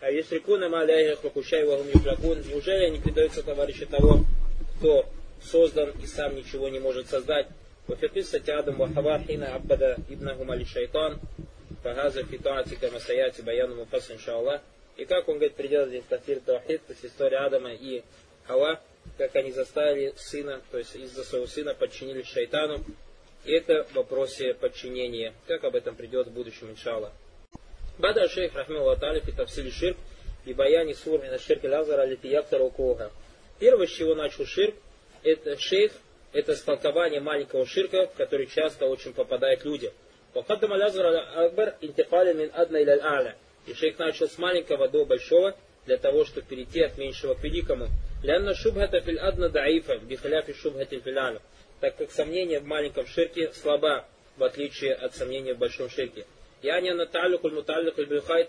а 0.00 0.10
юшрикуна 0.10 0.68
ма 0.68 0.84
ляйхи 0.84 1.20
хрукушай 1.20 1.64
ва 1.64 1.80
юшлякун. 1.82 2.42
Неужели 2.42 2.84
они 2.84 2.98
предаются 3.00 3.42
товарищи 3.42 3.86
того, 3.86 4.24
кто 4.76 5.06
создан 5.42 5.90
и 6.02 6.06
сам 6.06 6.36
ничего 6.36 6.68
не 6.68 6.78
может 6.78 7.08
создать? 7.08 7.46
Вафирпис 7.86 8.30
сатиадам 8.30 8.76
вахавахина 8.76 9.54
аббада 9.54 9.96
ибнахум 10.08 10.50
али 10.50 10.64
шайтан, 10.64 11.18
фагаза 11.82 12.24
фитуатика 12.24 12.88
камасаяти 12.88 13.40
баяну 13.40 13.76
мупас 13.76 14.10
иншаллах. 14.10 14.60
И 14.96 15.06
как 15.06 15.28
он 15.28 15.36
говорит, 15.36 15.54
придет 15.54 15.88
здесь 15.88 16.04
тафир 16.08 16.40
Таухид, 16.40 16.84
то 16.86 16.92
есть 16.92 17.06
история 17.06 17.38
Адама 17.38 17.72
и 17.72 18.02
Хава, 18.46 18.80
как 19.20 19.36
они 19.36 19.52
заставили 19.52 20.14
сына, 20.16 20.62
то 20.70 20.78
есть 20.78 20.96
из-за 20.96 21.24
своего 21.24 21.46
сына 21.46 21.74
подчинили 21.74 22.22
шайтану. 22.22 22.82
И 23.44 23.52
это 23.52 23.84
в 23.84 23.92
вопросе 23.92 24.54
подчинения, 24.54 25.34
как 25.46 25.62
об 25.64 25.76
этом 25.76 25.94
придет 25.94 26.28
в 26.28 26.32
будущем, 26.32 26.70
иншалла. 26.70 27.12
Бада 27.98 28.26
шейх 28.30 28.54
рахмил 28.54 28.88
Аталиф 28.88 29.28
и 29.28 29.32
тафсили 29.32 29.68
ширк 29.68 29.98
и 30.46 30.54
баяни 30.54 30.94
сур 30.94 31.20
мина 31.20 31.38
ширк 31.38 31.64
лазара 31.64 32.06
литияктара 32.06 32.62
укога. 32.62 33.12
Первое, 33.58 33.86
с 33.86 33.90
чего 33.90 34.14
начал 34.14 34.46
ширк, 34.46 34.74
это 35.22 35.58
шейх, 35.58 35.92
это 36.32 36.56
столкование 36.56 37.20
маленького 37.20 37.66
ширка, 37.66 38.06
в 38.06 38.14
который 38.14 38.46
часто 38.46 38.86
очень 38.86 39.12
попадают 39.12 39.66
люди. 39.66 39.92
Вахаддам 40.32 40.72
алязара 40.72 41.44
акбар 41.44 41.76
интихали 41.82 42.32
мин 42.32 42.50
адна 42.54 42.78
аля. 42.78 43.36
И 43.66 43.74
шейх 43.74 43.98
начал 43.98 44.30
с 44.30 44.38
маленького 44.38 44.88
до 44.88 45.04
большого, 45.04 45.54
для 45.84 45.98
того, 45.98 46.24
чтобы 46.24 46.46
перейти 46.46 46.80
от 46.80 46.96
меньшего 46.96 47.34
к 47.34 47.44
великому. 47.44 47.88
لأن 48.23 48.49
الشبهة 48.49 48.99
في 48.99 49.11
الأدنى 49.11 49.47
ضعيفة 49.47 49.95
بخلاف 49.95 50.49
الشبهة 50.49 50.99
في 50.99 51.09
الأعلى. 51.09 51.39
Так 51.81 51.97
как 51.97 52.11
сомнение 52.11 52.59
в 52.59 52.65
маленьком 52.65 53.05
ширке 53.05 53.51
слаба, 53.51 54.05
в 54.37 54.43
отличие 54.43 54.93
от 54.93 55.15
сомнения 55.15 55.53
в 55.53 55.57
большом 55.57 55.89
ширке. 55.89 56.25
يعني 56.63 56.91
أن 56.91 57.01
التعلق 57.01 57.45
المتعلق 57.45 58.01
بالخيط 58.01 58.47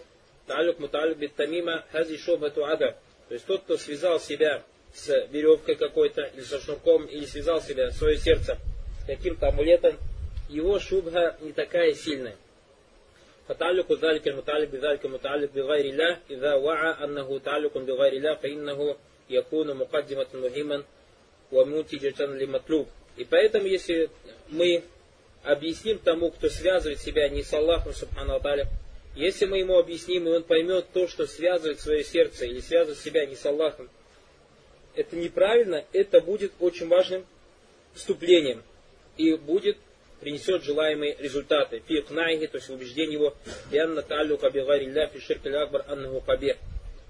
تعلق 0.49 0.81
متعلق 0.81 1.17
بالتميمة 1.17 1.83
هذه 1.93 2.17
شبهة 2.17 2.53
عدم. 2.57 2.95
То 3.29 3.35
есть 3.35 3.47
тот, 3.47 3.63
кто 3.63 3.77
связал 3.77 4.21
себя 4.21 4.63
с 4.95 5.09
веревкой 5.31 5.75
какой-то, 5.75 6.23
или 6.23 6.43
со 6.43 6.61
шнурком, 6.61 7.07
или 7.07 7.25
связал 7.27 7.61
себя, 7.61 7.91
свое 7.91 8.17
сердце 8.17 8.59
каким-то 9.07 9.49
амулетом, 9.49 9.99
его 10.49 10.79
шубха 10.79 11.37
не 11.41 11.53
такая 11.53 11.93
сильная. 11.95 12.37
فتعلق 13.49 13.93
ذلك 13.93 14.29
المتعلق 14.29 14.69
بذلك 14.71 15.05
المتعلق 15.05 15.51
بغير 15.55 15.85
الله 15.85 16.19
إذا 16.31 16.55
وعى 16.55 17.05
أنه 17.05 17.39
تعلق 17.39 17.79
بغير 17.79 18.13
الله 18.13 18.35
فإنه 18.35 18.97
якуну 19.32 19.76
мукаддимат 19.76 20.34
мухиман 20.34 20.86
вамутиджатан 21.52 22.38
лиматлуб. 22.38 22.88
И 23.18 23.26
поэтому, 23.26 23.68
если 23.68 24.10
мы 24.50 24.84
объясним 25.44 26.00
тому, 26.00 26.32
кто 26.32 26.50
связывает 26.50 27.00
себя 27.00 27.28
не 27.30 27.44
с 27.44 27.54
Аллахом, 27.54 27.94
субхану 27.94 28.40
таля, 28.40 28.68
если 29.16 29.46
мы 29.46 29.60
ему 29.60 29.78
объясним, 29.78 30.28
и 30.28 30.32
он 30.32 30.44
поймет 30.44 30.86
то, 30.94 31.08
что 31.08 31.28
связывает 31.28 31.80
свое 31.80 32.04
сердце, 32.04 32.46
или 32.46 32.62
связывает 32.62 33.00
себя 33.00 33.26
не 33.26 33.36
с 33.36 33.46
Аллахом, 33.46 33.90
это 34.96 35.16
неправильно, 35.16 35.84
это 35.92 36.22
будет 36.22 36.54
очень 36.60 36.88
важным 36.88 37.26
вступлением 37.94 38.64
и 39.18 39.34
будет 39.36 39.78
принесет 40.22 40.64
желаемые 40.64 41.18
результаты. 41.20 41.82
Фи 41.88 42.02
то 42.02 42.58
есть 42.58 42.70
убеждение 42.70 43.14
его, 43.14 43.36
«Янна 43.72 44.02
талюка 44.02 44.50
бигарилля 44.50 45.08
фи 45.08 45.50
акбар 45.50 45.86
аннаху 45.88 46.22
кабир». 46.22 46.58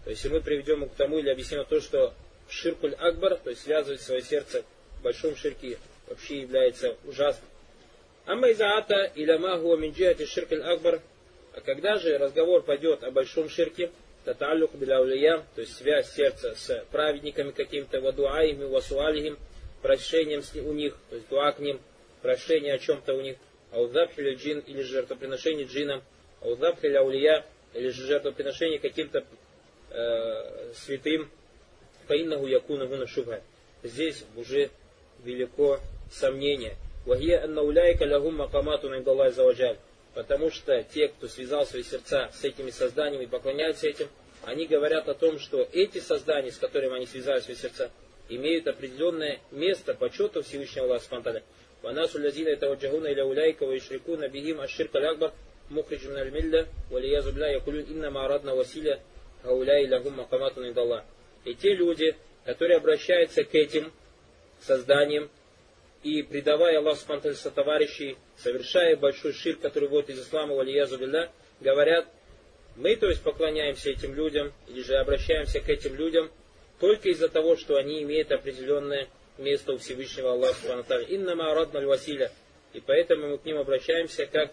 То 0.04 0.10
есть, 0.10 0.24
если 0.24 0.36
мы 0.36 0.42
приведем 0.42 0.88
к 0.90 0.96
тому 0.96 1.20
или 1.20 1.30
объясним 1.30 1.64
то, 1.66 1.80
что 1.80 2.14
ширкуль 2.50 2.96
акбар, 2.96 3.38
то 3.38 3.50
есть 3.50 3.64
связывать 3.64 4.02
свое 4.02 4.22
сердце 4.22 4.64
в 5.00 5.04
большом 5.04 5.36
ширке, 5.36 5.78
вообще 6.08 6.42
является 6.42 6.98
ужасным. 7.06 7.48
Амма 8.26 8.52
изаата 8.52 9.12
или 9.16 9.36
магуа 9.38 9.78
минджиати 9.78 10.26
ширкуль 10.26 10.62
акбар, 10.62 11.02
а 11.54 11.62
когда 11.62 11.98
же 11.98 12.18
разговор 12.18 12.64
пойдет 12.64 13.04
о 13.04 13.12
большом 13.12 13.50
ширке, 13.50 13.92
таталлук 14.26 14.74
биляулия, 14.76 15.44
то 15.56 15.62
есть 15.62 15.76
связь 15.76 16.14
сердца 16.14 16.56
с 16.56 16.86
праведниками 16.92 17.52
каким-то, 17.52 18.02
вадуаими, 18.02 18.66
васуалихим, 18.66 19.38
прощением 19.82 20.44
у 20.68 20.74
них, 20.74 20.96
то 21.10 21.16
есть 21.16 21.28
дуа 21.30 21.52
к 21.52 21.60
ним, 21.60 21.80
прошение 22.22 22.76
о 22.76 22.80
чем-то 22.80 23.14
у 23.14 23.22
них, 23.22 23.38
аудзабхиля 23.72 24.36
джин 24.36 24.60
или 24.60 24.82
жертвоприношение 24.82 25.66
джинам, 25.66 26.04
аудзабхиля 26.42 27.02
улия 27.02 27.46
или 27.74 27.90
же 27.90 28.06
жертвоприношение 28.06 28.80
каким-то 28.80 29.26
э, 29.91 30.73
святым, 30.75 31.31
фаиннаху 32.07 32.47
якуна 32.47 32.87
гуна 32.87 33.07
шубха. 33.07 33.43
Здесь 33.83 34.25
уже 34.37 34.71
велико 35.25 35.81
сомнение. 36.11 36.77
Вахия 37.05 37.45
анна 37.45 37.63
уляйка 37.63 38.05
лягум 38.05 38.37
макамату 38.37 38.89
на 38.89 39.31
заваджаль. 39.31 39.79
Потому 40.15 40.51
что 40.51 40.83
те, 40.83 41.09
кто 41.09 41.29
связал 41.29 41.67
свои 41.67 41.83
сердца 41.83 42.31
с 42.33 42.43
этими 42.43 42.71
созданиями 42.71 43.25
и 43.25 43.27
поклоняются 43.27 43.87
этим, 43.87 44.09
они 44.45 44.67
говорят 44.67 45.09
о 45.09 45.15
том, 45.15 45.39
что 45.39 45.69
эти 45.73 45.99
создания, 45.99 46.51
с 46.51 46.57
которыми 46.57 46.97
они 46.97 47.07
связали 47.07 47.41
свои 47.41 47.55
сердца, 47.55 47.91
имеют 48.29 48.67
определенное 48.67 49.41
место 49.51 49.95
почета 49.95 50.43
Всевышнего 50.43 50.87
Аллаха 50.87 51.05
Субтитры. 51.05 51.43
وَنَاسُ 51.83 52.17
الَّذِينَ 52.17 52.49
يَتَوَجَّهُونَ 52.49 53.07
إِلَى 53.07 53.23
أُولَٰئِكَ 53.23 53.63
وَيُشْرِكُونَ 53.63 54.29
بِهِمْ 54.29 54.61
الشِّرْكَ 54.63 54.97
الْأَكْبَرَ 54.97 55.33
مُخْرِجٌ 55.71 56.07
مِنَ 56.07 56.19
الْمِلَّةِ 56.19 56.67
وَلِيَعِيَذُ 56.91 57.31
بِاللَّهِ 57.31 57.49
يَقُولُونَ 57.49 57.85
إِنَّمَا 57.87 58.25
أَرَدْنَا 58.25 58.53
وَسِيلَةً 58.53 58.99
ауляй 59.44 59.86
лягум 59.86 60.16
макаматун 60.16 60.70
идалла. 60.72 61.06
И 61.46 61.54
те 61.54 61.74
люди, 61.74 62.16
которые 62.46 62.78
обращаются 62.78 63.44
к 63.44 63.54
этим 63.56 63.92
созданиям 64.62 65.30
и 66.04 66.24
предавая 66.24 66.80
Аллах 66.80 66.98
Субхану 66.98 67.34
со 67.34 67.52
товарищей, 67.52 68.18
совершая 68.38 68.96
большой 68.96 69.34
шир, 69.34 69.58
который 69.58 69.90
вот 69.90 70.10
из 70.10 70.20
ислама, 70.20 70.56
валиязу 70.56 70.98
билля, 70.98 71.32
говорят, 71.60 72.08
мы, 72.76 72.96
то 72.96 73.08
есть, 73.08 73.22
поклоняемся 73.22 73.92
этим 73.92 74.16
людям, 74.16 74.54
или 74.68 74.82
же 74.82 74.96
обращаемся 74.96 75.60
к 75.60 75.70
этим 75.70 75.96
людям, 75.96 76.32
только 76.80 77.10
из-за 77.10 77.30
того, 77.30 77.56
что 77.56 77.76
они 77.76 78.02
имеют 78.02 78.32
определенное 78.32 79.08
место 79.38 79.74
у 79.74 79.78
Всевышнего 79.78 80.32
Аллаха 80.32 80.56
Субхану 80.56 81.04
Иннама 81.08 81.52
арадна 81.52 81.86
василя. 81.86 82.32
И 82.74 82.80
поэтому 82.80 83.30
мы 83.30 83.38
к 83.38 83.46
ним 83.46 83.58
обращаемся 83.58 84.26
как 84.26 84.52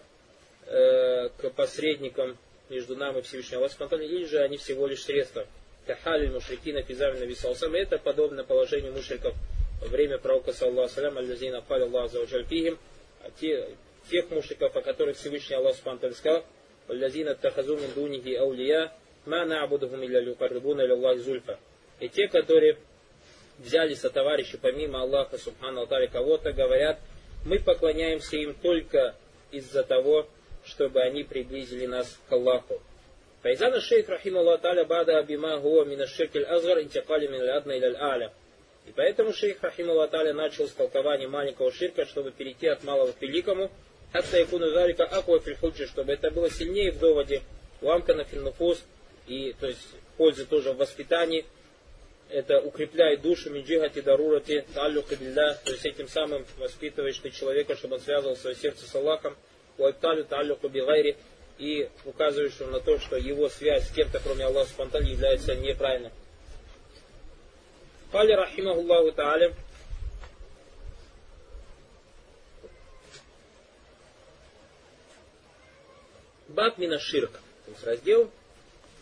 э, 0.67 1.29
к 1.37 1.49
посредникам 1.51 2.37
между 2.69 2.95
нами 2.95 3.19
и 3.19 3.21
Всевышним 3.21 3.59
Аллахом 3.59 4.01
или 4.01 4.25
же 4.25 4.39
они 4.39 4.57
всего 4.57 4.87
лишь 4.87 5.03
средства. 5.03 5.47
Кахали 5.85 6.27
мушрикина 6.27 6.83
физавина 6.83 7.23
висалсам. 7.23 7.73
Это 7.73 7.97
подобно 7.97 8.43
положению 8.43 8.93
мушриков 8.93 9.35
время 9.81 10.17
пророка 10.17 10.53
саллаху 10.53 10.99
аль-Лазина 11.01 11.61
Фали 11.61 11.83
Аллах 11.83 12.11
Заджальфихим, 12.11 12.77
а 13.23 13.29
те, 13.39 13.69
тех 14.09 14.29
мушриков, 14.29 14.75
о 14.75 14.81
которых 14.81 15.17
Всевышний 15.17 15.55
Аллах 15.55 15.75
Субхану 15.75 16.13
сказал, 16.13 16.45
«Валлазина 16.87 17.35
тахазу 17.35 17.77
мин 17.77 17.91
дунихи 17.93 18.35
аулия, 18.35 18.91
ма 19.25 19.45
на'будухум 19.45 20.03
илля 20.03 20.19
люкаррибуна 20.19 20.81
илля 20.81 21.15
зульфа». 21.17 21.59
И 21.99 22.09
те, 22.09 22.27
которые 22.27 22.77
взяли 23.57 23.93
со 23.93 24.09
товарища 24.09 24.57
помимо 24.57 25.01
Аллаха 25.01 25.37
Субхану 25.37 25.81
Алтари 25.81 26.07
кого-то, 26.07 26.51
говорят, 26.51 26.99
мы 27.45 27.59
поклоняемся 27.59 28.37
им 28.37 28.53
только 28.53 29.15
из-за 29.51 29.83
того, 29.83 30.27
чтобы 30.69 31.01
они 31.01 31.23
приблизили 31.23 31.85
нас 31.85 32.19
к 32.29 32.31
Аллаху. 32.31 32.81
Файзана 33.41 33.81
шейх, 33.81 34.09
рахим 34.09 34.37
Аллах 34.37 34.61
таля, 34.61 34.85
бада 34.85 35.17
абима 35.17 35.57
гуа 35.57 35.85
мина 35.85 36.07
ширкель 36.07 36.45
азгар 36.45 36.81
интекали 36.81 37.27
мин 37.27 37.49
адна 37.49 37.71
иль 37.73 37.95
аля. 37.95 38.33
И 38.85 38.91
поэтому 38.95 39.33
шейх, 39.33 39.61
рахим 39.61 39.89
Аллах 39.91 40.11
начал 40.11 40.67
с 40.67 40.71
толкования 40.71 41.27
маленького 41.27 41.71
ширка, 41.71 42.05
чтобы 42.05 42.31
перейти 42.31 42.67
от 42.67 42.83
малого 42.83 43.11
к 43.11 43.21
великому, 43.21 43.71
от 44.11 44.25
тайкуна 44.25 44.69
зарика 44.71 45.05
аква 45.05 45.39
фильхуджи, 45.39 45.87
чтобы 45.87 46.13
это 46.13 46.31
было 46.31 46.49
сильнее 46.49 46.91
в 46.91 46.99
доводе, 46.99 47.41
ламка 47.81 48.13
на 48.13 48.23
фильнуфус, 48.23 48.83
и 49.27 49.55
то 49.59 49.67
есть 49.67 49.87
пользы 50.17 50.45
тоже 50.45 50.73
в 50.73 50.77
воспитании, 50.77 51.45
это 52.29 52.59
укрепляет 52.59 53.21
душу 53.21 53.49
миджигати 53.49 54.01
дарурати 54.01 54.65
таллюха 54.73 55.15
то 55.15 55.71
есть 55.71 55.85
этим 55.85 56.07
самым 56.07 56.45
воспитываешь 56.57 57.17
ты 57.17 57.31
человека, 57.31 57.75
чтобы 57.75 57.95
он 57.95 58.01
связывал 58.01 58.35
свое 58.35 58.55
сердце 58.55 58.85
с 58.85 58.95
Аллахом, 58.95 59.35
уайталю 59.79 60.25
талюку 60.25 60.69
бигайри, 60.69 61.17
и 61.57 61.89
указываешь 62.05 62.57
на 62.59 62.79
то, 62.79 62.99
что 62.99 63.17
его 63.17 63.49
связь 63.49 63.87
с 63.87 63.91
кем-то, 63.91 64.19
кроме 64.19 64.45
Аллаха 64.45 64.69
Спанталь, 64.69 65.07
является 65.09 65.55
неправильной. 65.55 66.11
Кали 68.11 68.31
рахимахуллаху 68.33 69.11
та'аля, 69.11 69.53
Баб 76.49 76.77
мина 76.77 76.97
ширк. 76.99 77.31
То 77.65 77.71
есть 77.71 77.83
раздел 77.83 78.29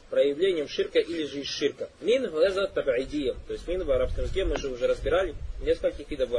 проявлением 0.10 0.68
ширка 0.68 1.00
или 1.00 1.26
же 1.26 1.42
из 1.42 1.48
ширка. 1.48 1.90
Мин 2.02 2.30
глаза 2.30 2.68
табайдия. 2.68 3.36
То 3.48 3.54
есть 3.54 3.68
мин 3.68 3.84
в 3.84 3.92
арабском 3.92 4.26
языке 4.26 4.46
мы 4.46 4.58
же 4.58 4.70
уже 4.70 4.86
разбирали 4.88 5.34
нескольких 5.62 6.10
видов. 6.10 6.30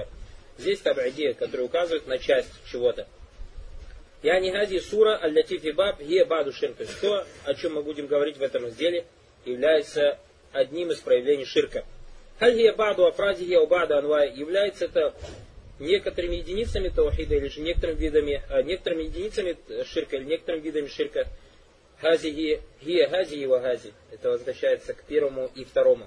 Здесь 0.58 0.80
табайдия, 0.80 1.34
который 1.34 1.64
указывает 1.64 2.06
на 2.06 2.18
часть 2.18 2.50
чего-то. 2.70 3.06
Я 4.22 4.40
не 4.40 4.50
хази 4.50 4.80
сура 4.80 5.20
аль-латифи 5.22 5.70
баб 5.70 6.00
е 6.00 6.24
баду 6.24 6.52
ширк. 6.52 6.76
То 6.76 6.82
есть 6.82 7.00
то, 7.00 7.24
о 7.44 7.54
чем 7.54 7.74
мы 7.74 7.82
будем 7.82 8.06
говорить 8.06 8.36
в 8.36 8.42
этом 8.42 8.64
разделе, 8.64 9.04
является 9.44 10.18
одним 10.52 10.90
из 10.90 10.98
проявлений 10.98 11.44
ширка. 11.44 11.84
Халь 12.40 12.72
баду 12.72 13.06
афрази 13.06 13.54
у 13.54 13.66
бада 13.66 13.98
анвай. 13.98 14.32
Является 14.32 14.86
это 14.86 15.14
некоторыми 15.78 16.36
единицами 16.36 16.88
таухида 16.88 17.36
или 17.36 17.48
же 17.48 17.60
некоторыми 17.60 17.98
видами, 17.98 18.42
а 18.48 18.62
некоторыми 18.62 19.04
единицами 19.04 19.56
ширка 19.84 20.16
или 20.16 20.24
некоторыми 20.24 20.62
видами 20.62 20.88
ширка. 20.88 21.26
Хази 22.00 22.60
хия 22.82 23.08
хази 23.08 23.36
и 23.36 23.46
вагази. 23.46 23.92
Это 24.12 24.30
возвращается 24.30 24.94
к 24.94 25.04
первому 25.04 25.50
и 25.54 25.64
второму. 25.64 26.06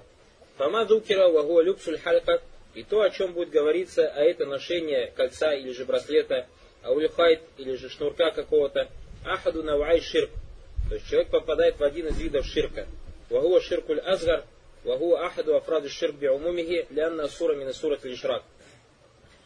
Фама 0.58 0.84
дукира 0.84 1.28
вагуа 1.28 1.62
люксуль 1.62 1.98
халька. 1.98 2.42
И 2.74 2.82
то, 2.82 3.02
о 3.02 3.10
чем 3.10 3.34
будет 3.34 3.50
говориться, 3.50 4.08
а 4.08 4.22
это 4.22 4.46
ношение 4.46 5.12
кольца 5.14 5.52
или 5.52 5.72
же 5.72 5.84
браслета, 5.84 6.46
аулихайт 6.82 7.40
или 7.58 7.74
же 7.76 7.88
шнурка 7.88 8.30
какого-то, 8.30 8.88
ахаду 9.24 9.62
навай 9.62 10.00
ширк. 10.00 10.30
То 10.88 10.96
есть 10.96 11.08
человек 11.08 11.30
попадает 11.30 11.78
в 11.78 11.82
один 11.82 12.08
из 12.08 12.18
видов 12.20 12.46
ширка. 12.46 12.86
Вагуа 13.30 13.60
ширкуль 13.60 14.00
азгар, 14.00 14.44
вагуа 14.84 15.26
ахаду 15.26 15.56
афраду 15.56 15.88
ширк 15.88 16.16
биумумихи, 16.16 16.86
лянна 16.90 17.28
сура 17.28 17.54
мина 17.54 17.72
сурат 17.72 18.04
лишрак. 18.04 18.42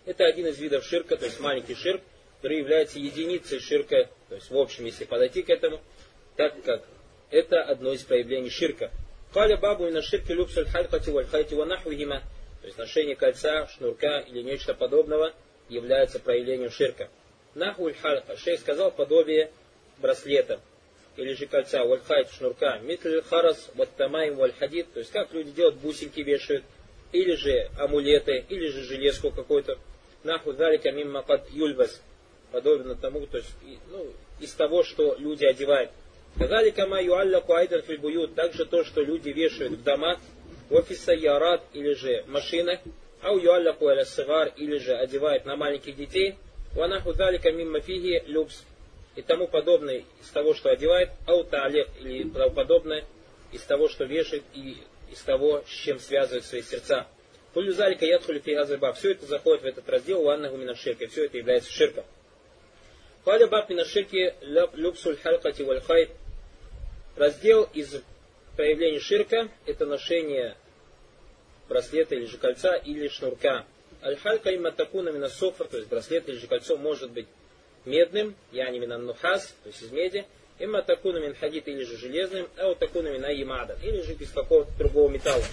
Это 0.04 0.24
один 0.24 0.46
из 0.46 0.58
видов 0.58 0.84
ширка, 0.84 1.16
то 1.16 1.24
есть 1.24 1.40
маленький 1.40 1.74
ширк, 1.74 2.00
который 2.36 2.58
является 2.58 2.98
единицей 2.98 3.60
ширка, 3.60 4.08
то 4.28 4.36
есть 4.36 4.50
в 4.50 4.56
общем, 4.56 4.84
если 4.84 5.04
подойти 5.04 5.42
к 5.42 5.50
этому, 5.50 5.80
так 6.36 6.60
как 6.62 6.84
это 7.30 7.62
одно 7.62 7.92
из 7.92 8.02
проявлений 8.02 8.50
ширка. 8.50 8.90
Каля 9.32 9.56
бабу 9.56 9.86
и 9.86 9.90
на 9.90 10.02
ширке 10.02 10.34
люксаль 10.34 10.66
халькати 10.66 11.10
валь 11.10 11.26
хайти 11.26 11.54
ванахвихима, 11.54 12.22
то 12.60 12.66
есть 12.66 12.78
ношение 12.78 13.16
кольца, 13.16 13.68
шнурка 13.68 14.20
или 14.20 14.42
нечто 14.42 14.74
подобного 14.74 15.32
является 15.68 16.20
проявлением 16.20 16.70
ширка. 16.70 17.08
Нахуль 17.56 17.94
халька, 17.94 18.36
шейх 18.36 18.60
сказал 18.60 18.90
подобие 18.90 19.50
браслета 19.96 20.60
или 21.16 21.32
же 21.32 21.46
кольца, 21.46 21.84
вальхайт, 21.86 22.30
шнурка, 22.30 22.78
митль 22.80 23.22
харас, 23.22 23.70
ваттамайм, 23.74 24.36
вальхадид, 24.36 24.92
то 24.92 25.00
есть 25.00 25.10
как 25.10 25.32
люди 25.32 25.52
делают, 25.52 25.76
бусинки 25.76 26.20
вешают, 26.20 26.64
или 27.12 27.34
же 27.34 27.70
амулеты, 27.78 28.44
или 28.50 28.68
же 28.68 28.82
железку 28.82 29.30
какую-то, 29.30 29.78
наху 30.22 30.52
залика 30.52 30.92
мимма 30.92 31.22
кад 31.22 31.48
юльбас, 31.50 32.02
подобно 32.52 32.94
тому, 32.94 33.26
то 33.26 33.38
есть, 33.38 33.54
ну, 33.90 34.06
из 34.38 34.52
того, 34.52 34.82
что 34.82 35.16
люди 35.18 35.46
одевают. 35.46 35.90
Казалика 36.38 36.86
ма 36.86 37.02
юалляку 37.02 37.54
айдан 37.54 37.80
фильбуют, 37.80 38.34
также 38.34 38.66
то, 38.66 38.84
что 38.84 39.00
люди 39.00 39.30
вешают 39.30 39.72
в 39.72 39.82
домах, 39.82 40.18
офиса 40.68 41.14
ярат 41.14 41.62
или 41.72 41.94
же 41.94 42.22
машинах, 42.26 42.80
ау 43.22 43.38
юалляку 43.38 43.86
аля 43.86 44.04
или 44.58 44.76
же 44.76 44.94
одевают 44.94 45.46
на 45.46 45.56
маленьких 45.56 45.96
детей, 45.96 46.36
ванаху 46.74 47.12
залика 47.12 47.50
мимма 47.52 47.80
фиги 47.80 48.22
любс, 48.26 48.64
и 49.14 49.22
тому 49.22 49.48
подобное 49.48 50.04
из 50.20 50.28
того, 50.30 50.54
что 50.54 50.70
одевает, 50.70 51.10
ау 51.26 51.44
таалек, 51.44 51.88
или 52.00 52.28
тому 52.28 52.50
подобное 52.50 53.04
из 53.52 53.62
того, 53.62 53.88
что 53.88 54.04
вешает, 54.04 54.42
и 54.54 54.76
из 55.10 55.20
того, 55.22 55.62
с 55.66 55.70
чем 55.70 55.98
связывают 55.98 56.44
свои 56.44 56.62
сердца. 56.62 57.06
Кулю 57.54 57.72
залика 57.72 58.04
ядхули 58.04 58.38
фи 58.38 58.54
газаба. 58.54 58.92
Все 58.92 59.12
это 59.12 59.24
заходит 59.24 59.62
в 59.62 59.66
этот 59.66 59.88
раздел 59.88 60.20
уаннаху 60.22 60.56
мина 60.58 60.74
ширка. 60.74 61.06
Все 61.06 61.24
это 61.24 61.38
является 61.38 61.72
ширком. 61.72 62.04
Каля 63.24 63.46
баб 63.46 63.70
мина 63.70 63.86
ширки 63.86 64.34
люксуль 64.74 65.16
халкати 65.16 65.62
валь 65.62 65.80
хайт. 65.80 66.10
Раздел 67.16 67.62
из 67.72 68.02
проявлений 68.56 69.00
ширка– 69.00 69.48
это 69.66 69.86
ношение 69.86 70.54
браслета 71.68 72.14
или 72.14 72.26
же 72.26 72.36
кольца 72.36 72.74
или 72.74 73.08
шнурка. 73.08 73.64
Аль-халька 74.02 74.54
имма 74.54 74.70
такуна 74.72 75.10
мина 75.10 75.28
то 75.28 75.76
есть 75.76 75.88
браслет 75.88 76.28
или 76.28 76.36
же 76.36 76.46
кольцо 76.46 76.76
может 76.76 77.10
быть 77.10 77.26
медным, 77.84 78.36
я 78.52 78.70
мина 78.70 78.98
нухас, 78.98 79.54
то 79.62 79.68
есть 79.68 79.82
из 79.82 79.90
меди, 79.90 80.26
имма 80.58 80.82
такуна 80.82 81.18
мин 81.18 81.34
хадид 81.34 81.68
или 81.68 81.84
же 81.84 81.96
железным, 81.96 82.48
а 82.56 82.68
вот 82.68 82.78
такуна 82.78 83.08
мин 83.08 83.24
аимада, 83.24 83.78
или 83.82 84.02
же 84.02 84.14
из 84.14 84.30
какого-то 84.30 84.70
другого 84.78 85.08
металла. 85.08 85.44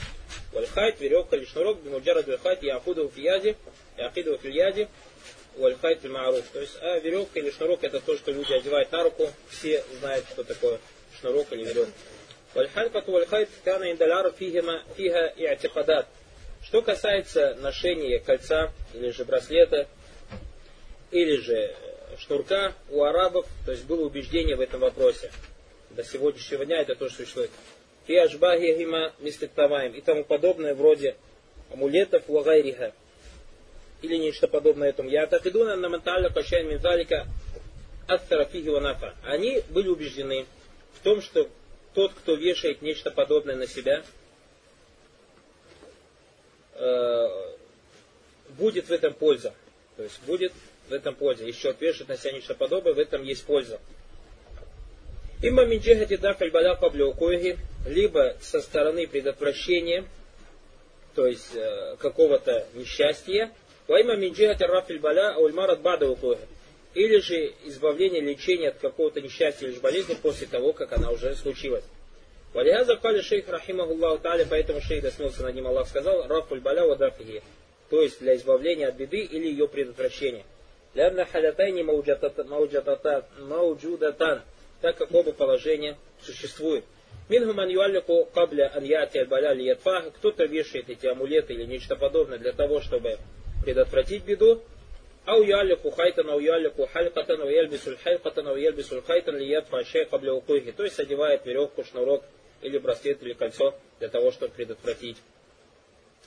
Вальхайт, 0.52 1.00
веревка 1.00 1.36
или 1.36 1.46
шнурок, 1.46 1.82
бимуджарад 1.82 2.28
вальхайт, 2.28 2.64
яхуду 2.64 3.12
яде, 3.16 3.56
яхиду 3.98 4.40
яде, 4.44 4.88
вальхайт 5.58 6.04
маруф. 6.04 6.46
То 6.54 6.62
есть, 6.62 6.78
а 6.82 7.00
веревка 7.00 7.40
или 7.40 7.52
шнурок 7.52 7.84
это 7.84 8.00
то, 8.00 8.16
что 8.18 8.32
люди 8.32 8.54
одевают 8.54 8.92
на 8.92 9.04
руку, 9.04 9.30
все 9.50 9.84
знают, 10.00 10.26
что 10.30 10.44
такое 10.44 10.80
шнурок 11.20 11.52
или 11.52 11.64
веревка. 11.64 11.92
Вальхалькат 12.54 13.08
вальхайт 13.08 13.50
кана 13.64 13.92
индаляр 13.92 14.32
фиха 14.32 14.84
иатикадат. 15.38 16.08
Что 16.74 16.82
касается 16.82 17.54
ношения 17.62 18.18
кольца 18.18 18.74
или 18.96 19.12
же 19.12 19.26
браслета, 19.26 19.88
или 21.12 21.36
же 21.36 21.76
шнурка 22.18 22.74
у 22.90 23.04
арабов, 23.04 23.46
то 23.64 23.74
есть 23.74 23.86
было 23.86 24.04
убеждение 24.04 24.56
в 24.56 24.60
этом 24.60 24.80
вопросе. 24.80 25.32
До 25.92 26.04
сегодняшнего 26.04 26.66
дня 26.66 26.82
это 26.82 26.96
то, 26.96 27.10
что 27.10 27.18
существует 27.18 27.52
фи 28.08 28.16
ашбахихима 28.16 29.14
мислиттаваем 29.20 29.94
и 29.94 30.02
тому 30.02 30.24
подобное 30.24 30.74
вроде 30.74 31.16
амулетов 31.72 32.28
вагайриха 32.28 32.92
или 34.02 34.16
нечто 34.16 34.48
подобное 34.48 34.90
этому. 34.90 35.12
Я 35.12 35.28
так 35.28 35.46
иду 35.46 35.66
на 35.66 35.76
ментально 35.76 36.32
качаем 36.32 36.72
минзалика 36.72 37.28
аттара 38.08 38.46
фиги 38.46 38.70
ванафа. 38.70 39.14
Они 39.24 39.62
были 39.70 39.90
убеждены 39.90 40.48
в 41.00 41.04
том, 41.04 41.22
что 41.22 41.48
тот, 41.94 42.14
кто 42.14 42.34
вешает 42.34 42.82
нечто 42.82 43.12
подобное 43.12 43.56
на 43.58 43.68
себя, 43.68 44.00
э, 44.00 44.23
будет 48.50 48.88
в 48.88 48.92
этом 48.92 49.14
польза. 49.14 49.54
То 49.98 50.04
есть 50.04 50.20
будет 50.26 50.54
в 50.90 50.94
этом 50.94 51.16
польза. 51.16 51.46
Еще 51.46 51.70
отвешивать 51.70 52.10
на 52.10 52.18
себя 52.18 52.34
нечто 52.34 52.56
подобное, 52.56 52.94
в 52.94 53.00
этом 53.00 53.24
есть 53.24 53.46
польза. 53.46 53.80
Имма 55.42 55.66
минджихати 55.66 56.18
дафаль 56.18 56.52
бада 56.52 56.76
кабля 56.76 57.14
либо 57.86 58.38
со 58.40 58.62
стороны 58.62 59.08
предотвращения, 59.08 60.06
то 61.16 61.28
есть 61.28 61.54
э, 61.54 61.98
какого-то 62.00 62.66
несчастья, 62.76 63.52
вайма 63.88 64.16
минджихати 64.16 64.64
рафиль 64.64 65.00
бала 65.00 65.36
аульмарат 65.36 65.82
бада 65.82 66.16
или 66.94 67.18
же 67.20 67.54
избавление, 67.66 68.22
лечение 68.22 68.70
от 68.70 68.78
какого-то 68.78 69.20
несчастья 69.20 69.68
или 69.68 69.80
болезни 69.80 70.14
после 70.14 70.48
того, 70.48 70.74
как 70.74 70.94
она 70.94 71.12
уже 71.12 71.36
случилась. 71.36 71.84
Валиаза 72.55 72.97
кали 72.97 73.21
шейх 73.21 73.49
рахимахуллаху 73.49 74.23
та'аля, 74.23 74.47
поэтому 74.49 74.81
шейх 74.81 75.03
досмелся 75.03 75.43
над 75.43 75.55
ним 75.55 75.67
Аллах 75.67 75.87
сказал, 75.87 76.27
рафуль 76.27 76.61
баля 76.61 76.87
ва 76.87 76.97
дафихи, 76.97 77.43
то 77.91 78.01
есть 78.03 78.21
для 78.21 78.35
избавления 78.37 78.89
от 78.89 78.97
беды 78.97 79.21
или 79.21 79.49
ее 79.49 79.69
предотвращения. 79.69 80.45
Лянна 80.95 81.27
халятайни 81.27 81.83
мауджудатан, 81.83 82.43
так 84.81 84.97
как 84.97 85.13
оба 85.13 85.33
положения 85.33 85.97
существуют. 86.23 86.85
Мингуман 87.29 87.69
юаллику 87.69 88.27
кабля 88.35 88.73
аньяти 88.75 89.19
аль-баля 89.19 89.53
лиятфа, 89.53 90.11
кто-то 90.17 90.47
вешает 90.47 90.89
эти 90.89 91.07
амулеты 91.07 91.53
или 91.53 91.65
нечто 91.65 91.95
подобное 91.97 92.39
для 92.39 92.53
того, 92.53 92.81
чтобы 92.81 93.19
предотвратить 93.63 94.25
беду, 94.25 94.63
أو 95.29 95.43
يعلق 95.43 95.95
خيطا 95.97 96.33
أو 96.33 96.41
يعلق 96.41 96.85
حلقة 96.85 97.43
أو 97.43 97.49
يلبس 97.49 97.89
الحلقة 97.89 98.49
أو 98.49 98.57
يلبس 98.57 98.93
الخيطا 98.93 99.31
ليدفع 99.33 99.81
الشيء 99.81 100.05
قبل 100.05 100.31
وقوعه. 100.31 100.73
То 100.77 100.85
есть 100.85 100.99
одевает 100.99 101.45
веревку, 101.45 101.85
шнурок 101.85 102.25
или 102.64 102.78
браслет 102.78 103.22
или 103.22 103.34
кольцо 103.34 103.76
для 104.00 104.10
того, 104.10 104.32
чтобы 104.32 104.54
предотвратить 104.54 105.18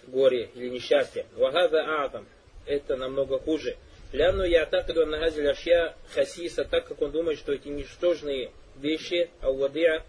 горе 0.07 0.51
или 0.55 0.69
несчастье. 0.69 1.27
Вагада 1.35 1.83
аатам. 1.83 2.27
Это 2.67 2.97
намного 2.97 3.39
хуже. 3.39 3.77
Ляну 4.13 4.45
я 4.45 4.63
атакаду 4.63 5.07
нагазиль 5.07 5.49
ашья 5.49 5.95
хасиса, 6.15 6.65
так 6.65 6.87
как 6.87 7.03
он 7.03 7.11
думает, 7.11 7.39
что 7.39 7.53
эти 7.53 7.69
ничтожные 7.69 8.51
вещи, 8.77 9.31
ауладия, 9.41 10.05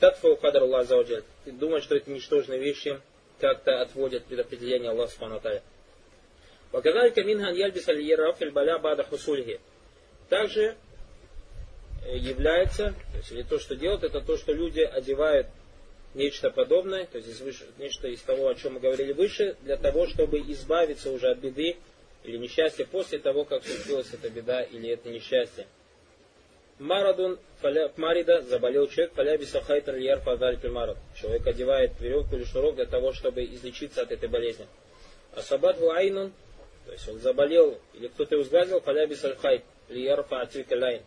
татфау 0.00 0.36
кадр 0.36 0.62
Аллах. 0.62 0.88
Думает, 1.46 1.84
что 1.84 1.96
эти 1.96 2.10
ничтожные 2.10 2.58
вещи 2.58 3.00
как-то 3.40 3.80
отводят 3.80 4.24
предопределение 4.24 4.90
Аллаха 4.90 5.12
Субхану 5.12 5.40
Ваказалька 6.72 7.22
минхан 7.22 7.54
яльбис 7.54 7.88
аль 7.88 8.50
баля 8.50 8.78
бада 8.78 9.04
хусульхи. 9.04 9.60
Также 10.28 10.76
является, 12.10 12.94
то 13.12 13.18
есть, 13.18 13.32
или 13.32 13.42
то, 13.42 13.58
что 13.58 13.76
делают, 13.76 14.02
это 14.02 14.20
то, 14.20 14.36
что 14.36 14.52
люди 14.52 14.80
одевают 14.80 15.46
нечто 16.14 16.50
подобное, 16.50 17.06
то 17.06 17.18
есть 17.18 17.40
выше, 17.40 17.66
нечто 17.78 18.08
из 18.08 18.20
того, 18.22 18.48
о 18.48 18.54
чем 18.54 18.74
мы 18.74 18.80
говорили 18.80 19.12
выше, 19.12 19.56
для 19.62 19.76
того, 19.76 20.06
чтобы 20.06 20.40
избавиться 20.40 21.10
уже 21.10 21.30
от 21.30 21.38
беды 21.38 21.76
или 22.24 22.36
несчастья 22.36 22.84
после 22.84 23.18
того, 23.18 23.44
как 23.44 23.64
случилась 23.64 24.12
эта 24.12 24.28
беда 24.28 24.62
или 24.62 24.90
это 24.90 25.08
несчастье. 25.08 25.66
مرض 26.78 27.38
مرض 27.96 28.42
заболел 28.42 28.88
человек, 28.88 29.12
فلبس 29.12 29.44
خيطا 29.44 29.96
ليرفع 29.96 30.20
المرض. 30.20 30.98
Человек 31.14 31.46
одевает 31.46 31.92
веревку 32.00 32.36
или 32.36 32.44
шнурок 32.44 32.74
для 32.74 32.86
того, 32.86 33.12
чтобы 33.12 33.44
излечиться 33.44 34.02
от 34.02 34.10
этой 34.10 34.28
болезни. 34.28 34.66
أصابته 35.34 35.80
عين, 35.80 36.32
то 36.86 36.92
есть 36.92 37.08
он 37.08 37.20
заболел, 37.20 37.78
или 37.94 38.08
кто-то 38.08 38.34
его 38.34 38.44
сглазил, 38.44 38.80
فلبس 38.80 39.14
الخيط 39.14 39.62
ليرفع 39.88 40.24
تلك 40.24 40.74
العين. 40.74 41.02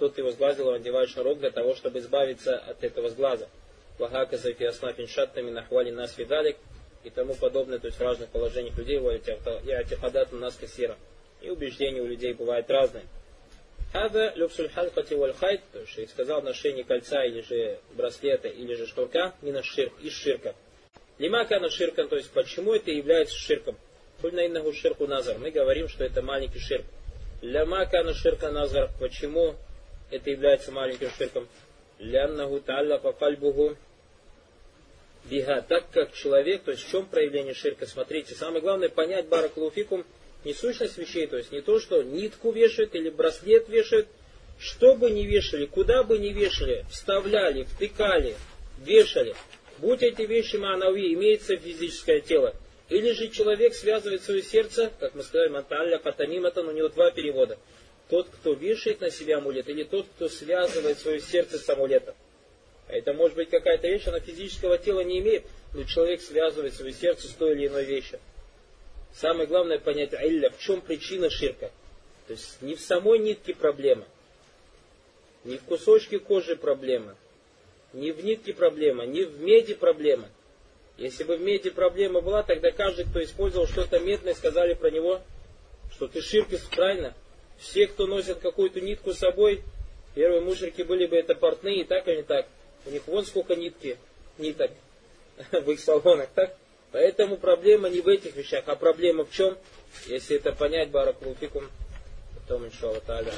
Кто-то 0.00 0.22
его 0.22 0.30
сглазил, 0.30 0.68
он 0.68 0.76
одевает 0.76 1.10
шнурок 1.10 1.40
для 1.40 1.50
того, 1.50 1.74
чтобы 1.74 1.98
избавиться 1.98 2.56
от 2.56 2.82
этого 2.82 3.10
сглаза. 3.10 3.50
Вагака 3.98 4.38
зафи 4.38 4.64
аснафин 4.64 5.06
шаттами 5.06 5.50
нахвали 5.50 5.90
нас 5.90 6.16
видалик 6.16 6.56
и 7.04 7.10
тому 7.10 7.34
подобное, 7.34 7.78
то 7.78 7.88
есть 7.88 7.98
в 7.98 8.02
разных 8.02 8.30
положениях 8.30 8.78
людей, 8.78 8.96
и 8.98 9.70
атихадат 9.70 10.32
нас 10.32 10.56
кассира. 10.56 10.96
И 11.42 11.50
убеждения 11.50 12.00
у 12.00 12.06
людей 12.06 12.32
бывают 12.32 12.70
разные. 12.70 13.04
Хада 13.92 14.32
люксуль 14.36 14.70
халькати 14.70 15.12
валь 15.12 15.34
хайт, 15.34 15.60
то 15.70 15.80
есть 15.80 15.92
шейх 15.92 16.08
сказал 16.08 16.40
ношение 16.40 16.82
кольца 16.82 17.22
или 17.22 17.42
же 17.42 17.78
браслета 17.94 18.48
или 18.48 18.72
же 18.72 18.86
шнурка, 18.86 19.34
мина 19.42 19.62
ширк, 19.62 19.92
из 20.00 20.14
ширка. 20.14 20.54
Лимака 21.18 21.60
на 21.60 21.68
ширкан, 21.68 22.08
то 22.08 22.16
есть 22.16 22.30
почему 22.30 22.72
это 22.72 22.90
является 22.90 23.36
ширком? 23.36 23.76
Кульна 24.22 24.46
иннаху 24.46 24.72
ширку 24.72 25.06
назар. 25.06 25.36
Мы 25.36 25.50
говорим, 25.50 25.88
что 25.88 26.04
это 26.04 26.22
маленький 26.22 26.58
ширк. 26.58 26.86
Лямака 27.42 28.02
на 28.02 28.14
ширка 28.14 28.50
назар. 28.50 28.88
Почему 28.98 29.56
это 30.10 30.30
является 30.30 30.72
маленьким 30.72 31.10
ширком? 31.10 31.48
Ляннаху 31.98 32.60
та'аллака 32.60 33.12
кальбуху 33.12 33.76
бига, 35.24 35.62
так 35.62 35.90
как 35.90 36.12
человек, 36.12 36.62
то 36.62 36.70
есть 36.70 36.84
в 36.84 36.90
чем 36.90 37.06
проявление 37.06 37.54
ширка, 37.54 37.86
смотрите, 37.86 38.34
самое 38.34 38.60
главное 38.60 38.88
понять 38.88 39.26
баракулуфикум, 39.28 40.04
не 40.44 40.54
сущность 40.54 40.96
вещей, 40.96 41.26
то 41.26 41.36
есть 41.36 41.52
не 41.52 41.60
то, 41.60 41.78
что 41.78 42.02
нитку 42.02 42.52
вешают 42.52 42.94
или 42.94 43.10
браслет 43.10 43.68
вешают, 43.68 44.08
что 44.58 44.94
бы 44.94 45.10
ни 45.10 45.22
вешали, 45.22 45.66
куда 45.66 46.02
бы 46.02 46.18
ни 46.18 46.28
вешали, 46.28 46.84
вставляли, 46.90 47.64
втыкали, 47.64 48.36
вешали, 48.78 49.34
будь 49.78 50.02
эти 50.02 50.22
вещи 50.22 50.56
манави, 50.56 51.12
имеется 51.14 51.56
физическое 51.56 52.20
тело, 52.20 52.54
или 52.88 53.12
же 53.12 53.28
человек 53.28 53.74
связывает 53.74 54.22
свое 54.22 54.42
сердце, 54.42 54.90
как 54.98 55.14
мы 55.14 55.22
сказали, 55.22 55.48
манталля, 55.48 55.98
катаниматан, 55.98 56.68
у 56.68 56.72
него 56.72 56.88
два 56.88 57.10
перевода. 57.10 57.58
Тот, 58.10 58.28
кто 58.28 58.54
вешает 58.54 59.00
на 59.00 59.10
себя 59.10 59.38
амулет, 59.38 59.68
или 59.68 59.84
тот, 59.84 60.06
кто 60.16 60.28
связывает 60.28 60.98
свое 60.98 61.20
сердце 61.20 61.58
с 61.58 61.68
амулетом. 61.68 62.16
А 62.88 62.94
это 62.94 63.12
может 63.12 63.36
быть 63.36 63.50
какая-то 63.50 63.86
вещь, 63.86 64.08
она 64.08 64.18
физического 64.18 64.78
тела 64.78 65.00
не 65.00 65.20
имеет, 65.20 65.44
но 65.72 65.84
человек 65.84 66.20
связывает 66.20 66.74
свое 66.74 66.92
сердце 66.92 67.28
с 67.28 67.30
той 67.30 67.52
или 67.52 67.68
иной 67.68 67.84
вещью. 67.84 68.18
Самое 69.14 69.46
главное 69.46 69.78
понять, 69.78 70.12
илля, 70.12 70.50
в 70.50 70.58
чем 70.58 70.80
причина 70.80 71.30
ширка. 71.30 71.70
То 72.26 72.32
есть 72.32 72.60
не 72.62 72.74
в 72.74 72.80
самой 72.80 73.20
нитке 73.20 73.54
проблема, 73.54 74.06
не 75.44 75.56
в 75.56 75.62
кусочке 75.62 76.18
кожи 76.18 76.56
проблема, 76.56 77.16
не 77.92 78.10
в 78.10 78.24
нитке 78.24 78.52
проблема, 78.52 79.06
не 79.06 79.22
в 79.22 79.40
меди 79.40 79.74
проблема. 79.74 80.28
Если 80.96 81.22
бы 81.22 81.36
в 81.36 81.40
меди 81.40 81.70
проблема 81.70 82.20
была, 82.20 82.42
тогда 82.42 82.72
каждый, 82.72 83.04
кто 83.04 83.22
использовал 83.22 83.68
что-то 83.68 84.00
медное, 84.00 84.34
сказали 84.34 84.74
про 84.74 84.90
него, 84.90 85.22
что 85.92 86.08
ты 86.08 86.20
ширкис, 86.20 86.62
правильно? 86.74 87.14
Все, 87.60 87.86
кто 87.86 88.06
носит 88.06 88.38
какую-то 88.38 88.80
нитку 88.80 89.12
с 89.12 89.18
собой, 89.18 89.62
первые 90.14 90.40
мушрики 90.40 90.82
были 90.82 91.06
бы 91.06 91.16
это 91.16 91.34
портные, 91.34 91.84
так 91.84 92.08
или 92.08 92.16
не 92.16 92.22
так. 92.22 92.46
У 92.86 92.90
них 92.90 93.06
вон 93.06 93.24
сколько 93.26 93.54
нитки, 93.54 93.98
ниток 94.38 94.70
в 95.52 95.70
их 95.70 95.78
салонах, 95.78 96.28
так? 96.34 96.56
Поэтому 96.90 97.36
проблема 97.36 97.88
не 97.88 98.00
в 98.00 98.08
этих 98.08 98.34
вещах, 98.34 98.64
а 98.66 98.74
проблема 98.74 99.24
в 99.24 99.30
чем? 99.30 99.56
Если 100.06 100.36
это 100.36 100.52
понять, 100.52 100.90
баракулфикум, 100.90 101.64
потом, 102.34 102.66
иншалла 102.66 103.00
та'аля, 103.06 103.32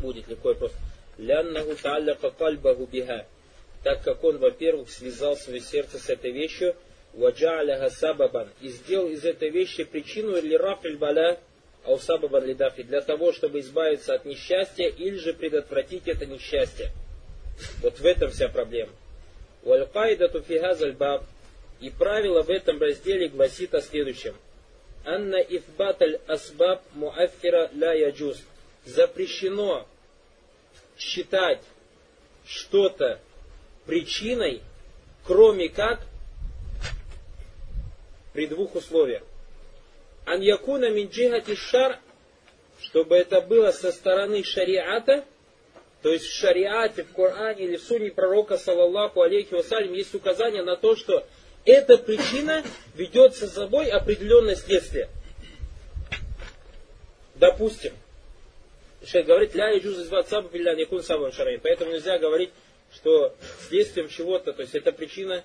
будет 0.00 0.28
легко 0.28 0.52
и 0.52 0.54
просто. 0.54 0.78
Ляннаху 1.18 1.72
та'аля 1.72 2.14
кальбаху 2.14 2.86
биха. 2.86 3.26
Так 3.82 4.02
как 4.04 4.22
он, 4.22 4.38
во-первых, 4.38 4.88
связал 4.88 5.36
свое 5.36 5.60
сердце 5.60 5.98
с 5.98 6.08
этой 6.08 6.30
вещью, 6.30 6.76
ваджа'аляха 7.14 7.90
сабабан, 7.90 8.48
и 8.60 8.68
сделал 8.68 9.08
из 9.08 9.24
этой 9.24 9.50
вещи 9.50 9.84
причину 9.84 10.36
или 10.36 10.54
рафиль 10.54 10.96
баля, 10.96 11.40
аусабабан 11.84 12.44
лидафи, 12.44 12.82
для 12.82 13.00
того, 13.00 13.32
чтобы 13.32 13.60
избавиться 13.60 14.14
от 14.14 14.24
несчастья 14.24 14.86
или 14.86 15.16
же 15.16 15.32
предотвратить 15.34 16.06
это 16.06 16.26
несчастье. 16.26 16.92
Вот 17.80 17.98
в 17.98 18.04
этом 18.04 18.30
вся 18.30 18.48
проблема. 18.48 18.92
Валькайда 19.62 20.28
туфигазаль 20.28 20.92
баб. 20.92 21.24
И 21.80 21.90
правило 21.90 22.42
в 22.42 22.50
этом 22.50 22.80
разделе 22.80 23.28
гласит 23.28 23.74
о 23.74 23.80
следующем. 23.80 24.36
Анна 25.04 25.36
ифбаталь 25.36 26.20
асбаб 26.28 26.82
муаффира 26.94 27.70
ля 27.72 27.92
яджуз. 27.92 28.40
Запрещено 28.84 29.86
считать 30.96 31.60
что-то 32.46 33.20
причиной, 33.86 34.62
кроме 35.24 35.68
как 35.68 36.00
при 38.32 38.46
двух 38.46 38.76
условиях. 38.76 39.22
Ан 40.24 40.40
якуна 40.40 40.90
мин 40.90 41.10
шар, 41.56 41.98
чтобы 42.80 43.16
это 43.16 43.40
было 43.40 43.70
со 43.72 43.92
стороны 43.92 44.44
шариата, 44.44 45.24
то 46.02 46.12
есть 46.12 46.26
в 46.26 46.34
шариате, 46.34 47.04
в 47.04 47.12
Коране 47.12 47.64
или 47.64 47.76
в 47.76 47.82
сунне 47.82 48.10
пророка, 48.10 48.58
саллаллаху 48.58 49.22
алейхи 49.22 49.54
вассалям, 49.54 49.92
есть 49.92 50.14
указание 50.14 50.62
на 50.62 50.76
то, 50.76 50.96
что 50.96 51.26
эта 51.64 51.96
причина 51.96 52.64
ведет 52.94 53.36
за 53.36 53.48
собой 53.48 53.88
определенное 53.88 54.56
следствие. 54.56 55.08
Допустим, 57.36 57.92
Шейх 59.04 59.26
говорит, 59.26 59.54
ля 59.54 59.76
иджуз 59.76 59.98
из 59.98 60.08
ватсаба 60.08 60.48
билля 60.48 60.74
никун 60.74 61.02
сабан 61.02 61.32
шарай. 61.32 61.58
Поэтому 61.58 61.92
нельзя 61.92 62.18
говорить, 62.18 62.50
что 62.94 63.34
следствием 63.68 64.08
чего-то, 64.08 64.52
то 64.52 64.62
есть 64.62 64.74
эта 64.74 64.92
причина, 64.92 65.42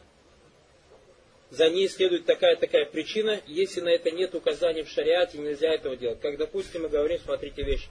за 1.50 1.70
ней 1.70 1.88
следует 1.88 2.26
такая-такая 2.26 2.86
причина, 2.86 3.40
если 3.48 3.82
на 3.82 3.90
это 3.90 4.12
нет 4.12 4.36
указаний 4.36 4.84
в 4.84 4.90
шариате, 4.90 5.38
нельзя 5.38 5.74
этого 5.74 5.96
делать. 5.96 6.20
Как, 6.20 6.38
допустим, 6.38 6.84
мы 6.84 6.90
говорим, 6.90 7.20
смотрите 7.20 7.64
вещь, 7.64 7.88